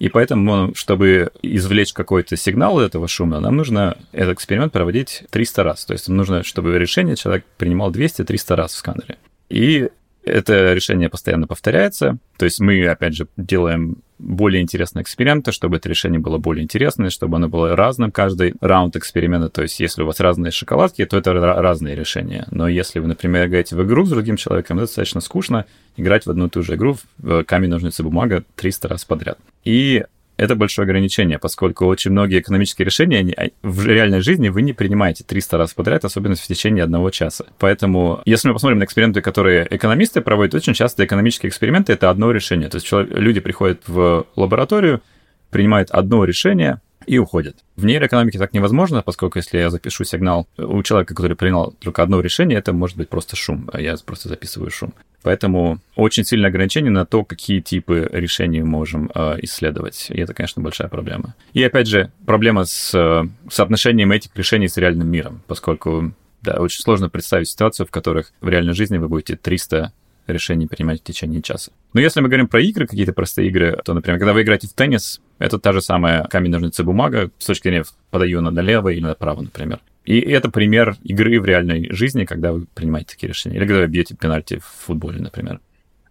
[0.00, 5.84] и поэтому, чтобы извлечь какой-то сигнал этого шума, нам нужно этот эксперимент проводить 300 раз.
[5.84, 9.18] То есть нам нужно, чтобы решение человек принимал 200-300 раз в сканере.
[9.50, 9.90] И
[10.24, 12.18] Это решение постоянно повторяется.
[12.36, 17.08] То есть мы, опять же, делаем более интересные эксперименты, чтобы это решение было более интересное,
[17.08, 19.48] чтобы оно было разным каждый раунд эксперимента.
[19.48, 22.46] То есть если у вас разные шоколадки, то это разные решения.
[22.50, 25.64] Но если вы, например, играете в игру с другим человеком, это достаточно скучно
[25.96, 29.38] играть в одну и ту же игру в камень, ножницы, бумага 300 раз подряд.
[29.64, 30.04] И
[30.40, 34.72] это большое ограничение, поскольку очень многие экономические решения они, а, в реальной жизни вы не
[34.72, 37.44] принимаете 300 раз подряд, особенно в течение одного часа.
[37.58, 42.32] Поэтому, если мы посмотрим на эксперименты, которые экономисты проводят, очень часто экономические эксперименты— это одно
[42.32, 42.70] решение.
[42.70, 45.02] То есть человек, люди приходят в лабораторию,
[45.50, 47.56] принимают одно решение, и уходят.
[47.76, 52.20] В нейроэкономике так невозможно, поскольку если я запишу сигнал у человека, который принял только одно
[52.20, 54.92] решение, это может быть просто шум, а я просто записываю шум.
[55.22, 60.06] Поэтому очень сильное ограничение на то, какие типы решений мы можем э, исследовать.
[60.10, 61.34] И это, конечно, большая проблема.
[61.52, 66.80] И опять же, проблема с э, соотношением этих решений с реальным миром, поскольку да, очень
[66.80, 69.92] сложно представить ситуацию, в которых в реальной жизни вы будете 300
[70.26, 71.72] решений принимать в течение часа.
[71.92, 74.72] Но если мы говорим про игры, какие-то простые игры, то, например, когда вы играете в
[74.72, 79.00] теннис, это та же самая камень, ножницы, бумага, с точки зрения подаю на налево или
[79.00, 79.80] направо, например.
[80.10, 83.54] И это пример игры в реальной жизни, когда вы принимаете такие решения.
[83.54, 85.60] Или когда вы бьете пенальти в футболе, например.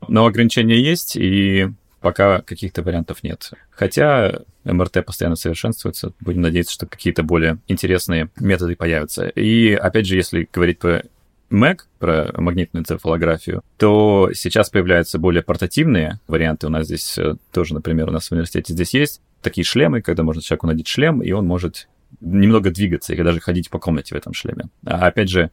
[0.08, 1.68] Но ограничения есть, и
[2.00, 3.52] пока каких-то вариантов нет.
[3.72, 6.14] Хотя МРТ постоянно совершенствуется.
[6.22, 9.28] Будем надеяться, что какие-то более интересные методы появятся.
[9.28, 11.04] И опять же, если говорить про
[11.52, 16.68] Mac, про магнитную энцефалографию, то сейчас появляются более портативные варианты.
[16.68, 20.24] У нас здесь э, тоже, например, у нас в университете здесь есть такие шлемы, когда
[20.24, 21.90] можно человеку надеть шлем, и он может
[22.20, 24.70] немного двигаться или даже ходить по комнате в этом шлеме.
[24.86, 25.52] А опять же,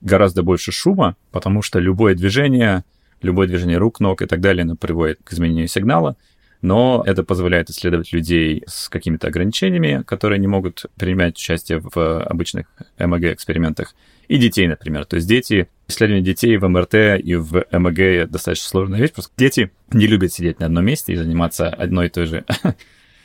[0.00, 2.84] гораздо больше шума, потому что любое движение,
[3.22, 6.16] любое движение рук, ног и так далее, оно приводит к изменению сигнала,
[6.60, 12.66] но это позволяет исследовать людей с какими-то ограничениями, которые не могут принимать участие в обычных
[12.98, 13.94] МГ-экспериментах,
[14.26, 15.06] и детей, например.
[15.06, 19.70] То есть дети, исследование детей в МРТ и в МГ достаточно сложная вещь, просто дети
[19.90, 22.44] не любят сидеть на одном месте и заниматься одной и той же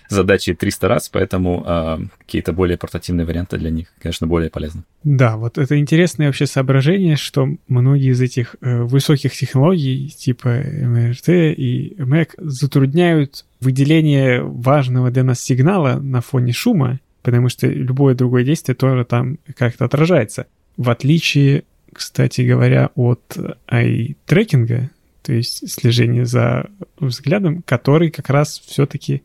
[0.09, 4.83] задачи 300 раз, поэтому э, какие-то более портативные варианты для них, конечно, более полезны.
[5.03, 11.29] Да, вот это интересное вообще соображение, что многие из этих э, высоких технологий, типа МРТ
[11.29, 18.43] и МЭК, затрудняют выделение важного для нас сигнала на фоне шума, потому что любое другое
[18.43, 20.47] действие тоже там как-то отражается.
[20.77, 23.37] В отличие, кстати говоря, от
[23.67, 24.89] ай-трекинга,
[25.23, 29.23] то есть слежения за взглядом, который как раз все-таки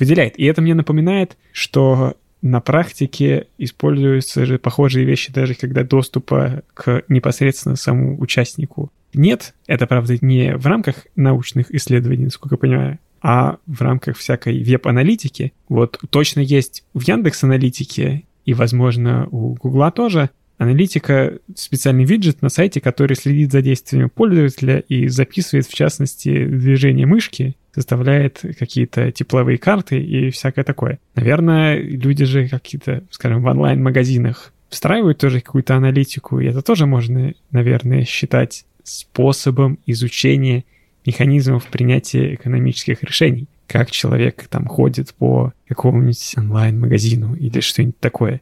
[0.00, 0.38] выделяет.
[0.38, 7.02] И это мне напоминает, что на практике используются же похожие вещи, даже когда доступа к
[7.08, 9.54] непосредственно самому участнику нет.
[9.66, 15.52] Это, правда, не в рамках научных исследований, насколько я понимаю, а в рамках всякой веб-аналитики.
[15.68, 22.80] Вот точно есть в Яндекс-аналитике и, возможно, у Гугла тоже аналитика, специальный виджет на сайте,
[22.80, 30.00] который следит за действиями пользователя и записывает, в частности, движение мышки составляет какие-то тепловые карты
[30.00, 30.98] и всякое такое.
[31.14, 37.34] Наверное, люди же какие-то, скажем, в онлайн-магазинах встраивают тоже какую-то аналитику, и это тоже можно,
[37.50, 40.64] наверное, считать способом изучения
[41.06, 43.46] механизмов принятия экономических решений.
[43.66, 48.40] Как человек там ходит по какому-нибудь онлайн-магазину или что-нибудь такое.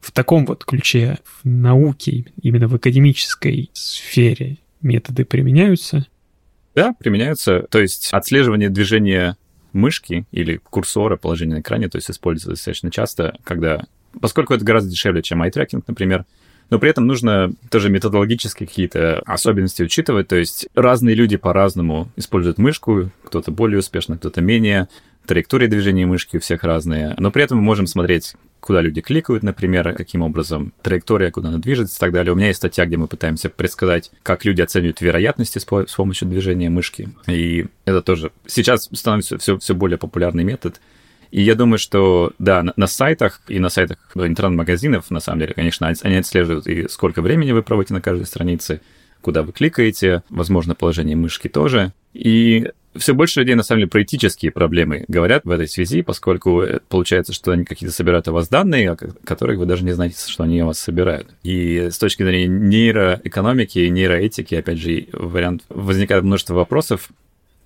[0.00, 6.06] В таком вот ключе в науке, именно в академической сфере методы применяются–
[6.78, 7.66] да, применяются.
[7.70, 9.36] То есть отслеживание движения
[9.72, 13.84] мышки или курсора положения на экране, то есть используется достаточно часто, когда...
[14.20, 16.24] Поскольку это гораздо дешевле, чем eye-tracking, например,
[16.70, 20.28] но при этом нужно тоже методологические какие-то особенности учитывать.
[20.28, 24.88] То есть разные люди по-разному используют мышку, кто-то более успешно, кто-то менее.
[25.28, 27.14] Траектории движения мышки у всех разные.
[27.18, 31.58] Но при этом мы можем смотреть куда люди кликают, например, каким образом траектория, куда она
[31.58, 32.32] движется и так далее.
[32.32, 36.70] У меня есть статья, где мы пытаемся предсказать, как люди оценивают вероятности с, помощью движения
[36.70, 37.10] мышки.
[37.26, 40.80] И это тоже сейчас становится все, все более популярный метод.
[41.30, 45.52] И я думаю, что, да, на, на сайтах и на сайтах интернет-магазинов, на самом деле,
[45.52, 48.80] конечно, они отслеживают и сколько времени вы проводите на каждой странице,
[49.20, 51.92] куда вы кликаете, возможно, положение мышки тоже.
[52.14, 56.62] И все больше людей, на самом деле, про этические проблемы говорят в этой связи, поскольку
[56.62, 60.16] э, получается, что они какие-то собирают о вас данные, о которых вы даже не знаете,
[60.18, 61.28] что они о вас собирают.
[61.42, 67.10] И с точки зрения нейроэкономики и нейроэтики, опять же, вариант возникает множество вопросов.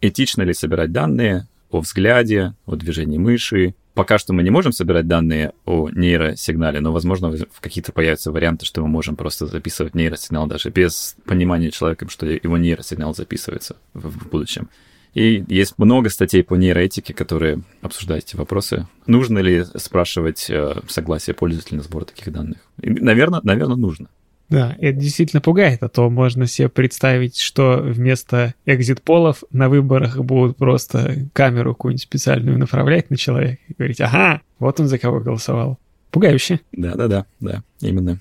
[0.00, 3.74] Этично ли собирать данные о взгляде, о движении мыши?
[3.94, 8.64] Пока что мы не можем собирать данные о нейросигнале, но, возможно, в какие-то появятся варианты,
[8.64, 14.28] что мы можем просто записывать нейросигнал даже без понимания человеком, что его нейросигнал записывается в
[14.28, 14.68] будущем.
[15.14, 18.86] И есть много статей по нейроэтике, которые обсуждают эти вопросы.
[19.06, 22.58] Нужно ли спрашивать э, согласие пользователя на сбор таких данных?
[22.80, 24.08] И, наверное, наверное, нужно.
[24.48, 30.58] Да, это действительно пугает, а то можно себе представить, что вместо экзит-полов на выборах будут
[30.58, 35.78] просто камеру какую-нибудь специальную направлять на человека и говорить, ага, вот он за кого голосовал.
[36.10, 36.60] Пугающе.
[36.72, 38.18] Да-да-да, да, именно.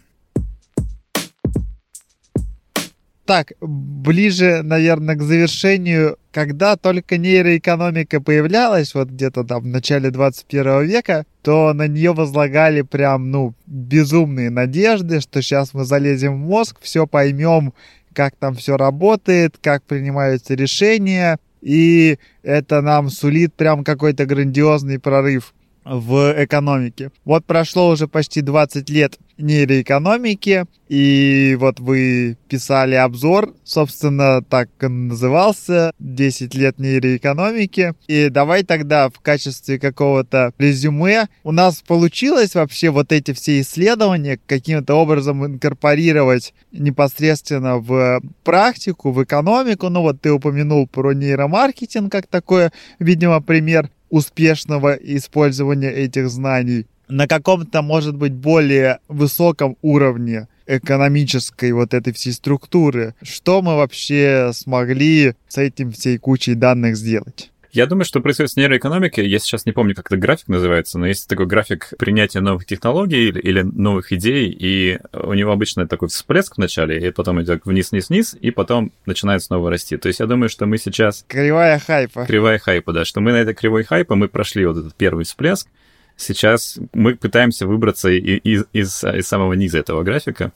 [3.31, 10.83] Так, ближе, наверное, к завершению, когда только нейроэкономика появлялась, вот где-то там в начале 21
[10.83, 16.75] века, то на нее возлагали прям, ну, безумные надежды, что сейчас мы залезем в мозг,
[16.81, 17.71] все поймем,
[18.11, 25.53] как там все работает, как принимаются решения, и это нам сулит прям какой-то грандиозный прорыв
[25.83, 27.11] в экономике.
[27.25, 35.07] Вот прошло уже почти 20 лет нейроэкономики, и вот вы писали обзор, собственно, так он
[35.07, 37.93] назывался, 10 лет нейроэкономики.
[38.07, 44.39] И давай тогда в качестве какого-то резюме у нас получилось вообще вот эти все исследования
[44.45, 49.89] каким-то образом инкорпорировать непосредственно в практику, в экономику.
[49.89, 57.27] Ну вот ты упомянул про нейромаркетинг как такое, видимо, пример успешного использования этих знаний на
[57.27, 63.15] каком-то, может быть, более высоком уровне экономической вот этой всей структуры.
[63.21, 67.50] Что мы вообще смогли с этим всей кучей данных сделать?
[67.71, 69.27] Я думаю, что происходит с нейроэкономикой.
[69.27, 73.29] Я сейчас не помню, как этот график называется, но есть такой график принятия новых технологий
[73.29, 77.65] или, или новых идей, и у него обычно такой всплеск в начале, и потом идет
[77.65, 79.95] вниз-вниз-вниз, и потом начинает снова расти.
[79.95, 81.23] То есть я думаю, что мы сейчас...
[81.29, 82.25] Кривая хайпа.
[82.25, 85.69] Кривая хайпа, да, что мы на этой кривой хайпа, мы прошли вот этот первый всплеск,
[86.17, 90.51] сейчас мы пытаемся выбраться из, из, из самого низа этого графика.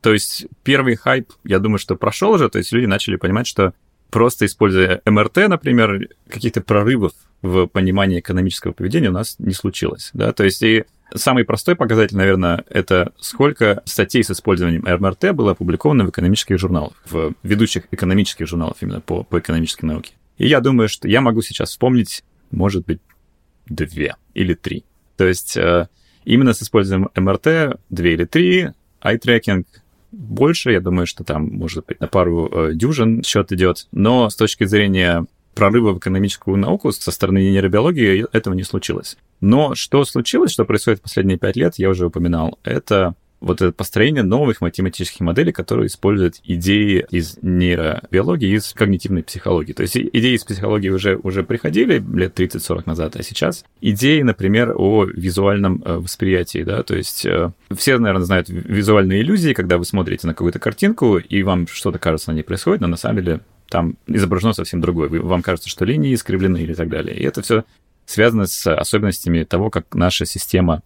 [0.00, 3.74] То есть первый хайп, я думаю, что прошел уже, то есть люди начали понимать, что
[4.14, 7.10] просто используя МРТ, например, каких-то прорывов
[7.42, 10.10] в понимании экономического поведения у нас не случилось.
[10.14, 10.32] Да?
[10.32, 16.04] То есть и самый простой показатель, наверное, это сколько статей с использованием МРТ было опубликовано
[16.04, 20.12] в экономических журналах, в ведущих экономических журналах именно по, по экономической науке.
[20.38, 23.00] И я думаю, что я могу сейчас вспомнить, может быть,
[23.66, 24.84] две или три.
[25.16, 25.88] То есть э,
[26.24, 28.68] именно с использованием МРТ две или три,
[29.02, 29.66] eye-tracking
[30.14, 30.72] больше.
[30.72, 33.88] Я думаю, что там, может быть, на пару э, дюжин счет идет.
[33.92, 39.16] Но с точки зрения прорыва в экономическую науку со стороны нейробиологии этого не случилось.
[39.40, 44.22] Но что случилось, что происходит последние пять лет, я уже упоминал, это вот это построение
[44.22, 49.72] новых математических моделей, которые используют идеи из нейробиологии, из когнитивной психологии.
[49.72, 54.74] То есть идеи из психологии уже, уже приходили лет 30-40 назад, а сейчас идеи, например,
[54.76, 59.84] о визуальном э, восприятии, да, то есть э, все, наверное, знают визуальные иллюзии, когда вы
[59.84, 63.40] смотрите на какую-то картинку, и вам что-то кажется на ней происходит, но на самом деле
[63.68, 65.08] там изображено совсем другое.
[65.08, 67.16] Вам кажется, что линии искривлены или так далее.
[67.16, 67.64] И это все
[68.06, 70.82] связано с особенностями того, как наша система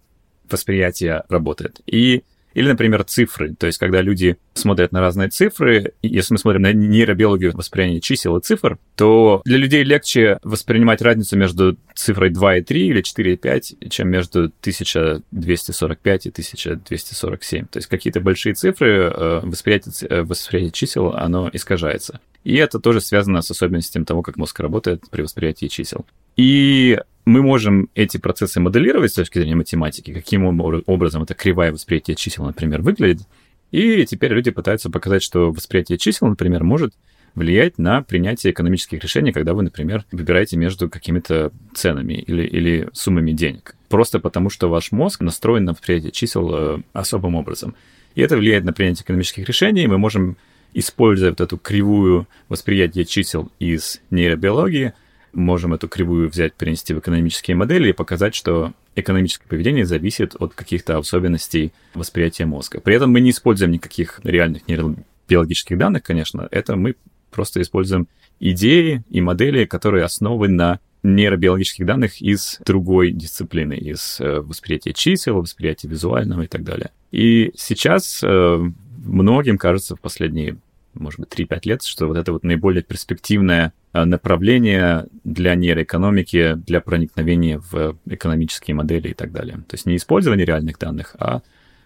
[0.49, 1.81] восприятия работает.
[1.85, 2.23] И
[2.53, 3.55] или, например, цифры.
[3.55, 8.37] То есть, когда люди смотрят на разные цифры, если мы смотрим на нейробиологию восприятия чисел
[8.37, 13.33] и цифр, то для людей легче воспринимать разницу между цифрой 2 и 3 или 4
[13.33, 17.65] и 5, чем между 1245 и 1247.
[17.67, 22.19] То есть какие-то большие цифры, э, восприятие, э, восприятие чисел, оно искажается.
[22.43, 26.05] И это тоже связано с особенностями того, как мозг работает при восприятии чисел.
[26.39, 32.15] И мы можем эти процессы моделировать с точки зрения математики, каким образом эта кривая восприятия
[32.15, 33.27] чисел, например, выглядит.
[33.71, 36.93] И теперь люди пытаются показать, что восприятие чисел, например, может
[37.35, 43.33] влиять на принятие экономических решений, когда вы, например, выбираете между какими-то ценами или, или суммами
[43.33, 43.75] денег.
[43.89, 47.75] Просто потому, что ваш мозг настроен на восприятие чисел э, особым образом.
[48.15, 49.87] И это влияет на принятие экономических решений.
[49.87, 50.37] Мы можем,
[50.73, 54.93] используя вот эту кривую восприятия чисел из нейробиологии,
[55.33, 60.53] можем эту кривую взять, перенести в экономические модели и показать, что экономическое поведение зависит от
[60.53, 62.81] каких-то особенностей восприятия мозга.
[62.81, 66.95] При этом мы не используем никаких реальных нейробиологических данных, конечно, это мы
[67.31, 68.07] просто используем
[68.39, 75.41] идеи и модели, которые основаны на нейробиологических данных из другой дисциплины, из э, восприятия чисел,
[75.41, 76.91] восприятия визуального и так далее.
[77.11, 80.57] И сейчас э, многим кажется в последние,
[80.93, 86.79] может быть, 3-5 лет, что вот это вот наиболее перспективное Э, направление для нейроэкономики, для
[86.79, 89.55] проникновения в экономические модели и так далее.
[89.67, 91.41] То есть не использование реальных данных, а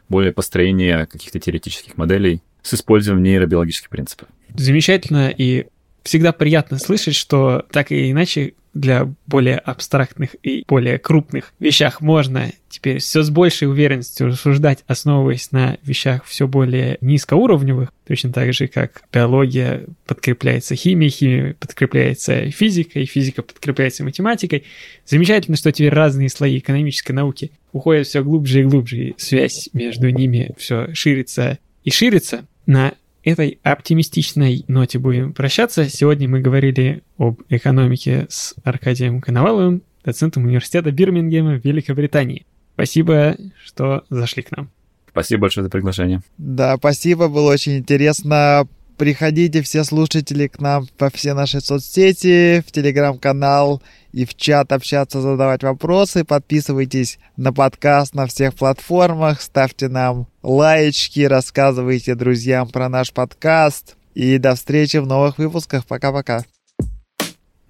[0.09, 4.27] более построение каких-то теоретических моделей с использованием нейробиологических принципов.
[4.53, 5.67] Замечательно, и
[6.03, 12.51] всегда приятно слышать, что так или иначе для более абстрактных и более крупных вещах можно
[12.69, 18.67] теперь все с большей уверенностью рассуждать, основываясь на вещах все более низкоуровневых, точно так же,
[18.67, 24.63] как биология подкрепляется химией, химия подкрепляется физикой, физика подкрепляется математикой.
[25.05, 30.09] Замечательно, что теперь разные слои экономической науки уходят все глубже и глубже, и связь между
[30.09, 32.47] ними все ширится и ширится.
[32.65, 32.93] На
[33.23, 35.89] этой оптимистичной ноте будем прощаться.
[35.89, 42.45] Сегодня мы говорили об экономике с Аркадием Коноваловым, доцентом университета Бирмингема в Великобритании.
[42.73, 44.69] Спасибо, что зашли к нам.
[45.09, 46.21] Спасибо большое за приглашение.
[46.37, 48.67] Да, спасибо, было очень интересно.
[48.97, 53.81] Приходите все слушатели к нам во все наши соцсети, в телеграм-канал
[54.11, 56.23] и в чат общаться, задавать вопросы.
[56.23, 63.95] Подписывайтесь на подкаст на всех платформах, ставьте нам лайочки, рассказывайте друзьям про наш подкаст.
[64.13, 65.87] И до встречи в новых выпусках.
[65.87, 66.43] Пока-пока.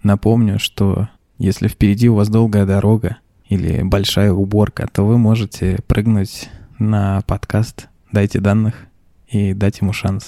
[0.03, 1.07] Напомню, что
[1.37, 3.17] если впереди у вас долгая дорога
[3.47, 6.49] или большая уборка, то вы можете прыгнуть
[6.79, 8.75] на подкаст «Дайте данных»
[9.27, 10.25] и дать ему шанс.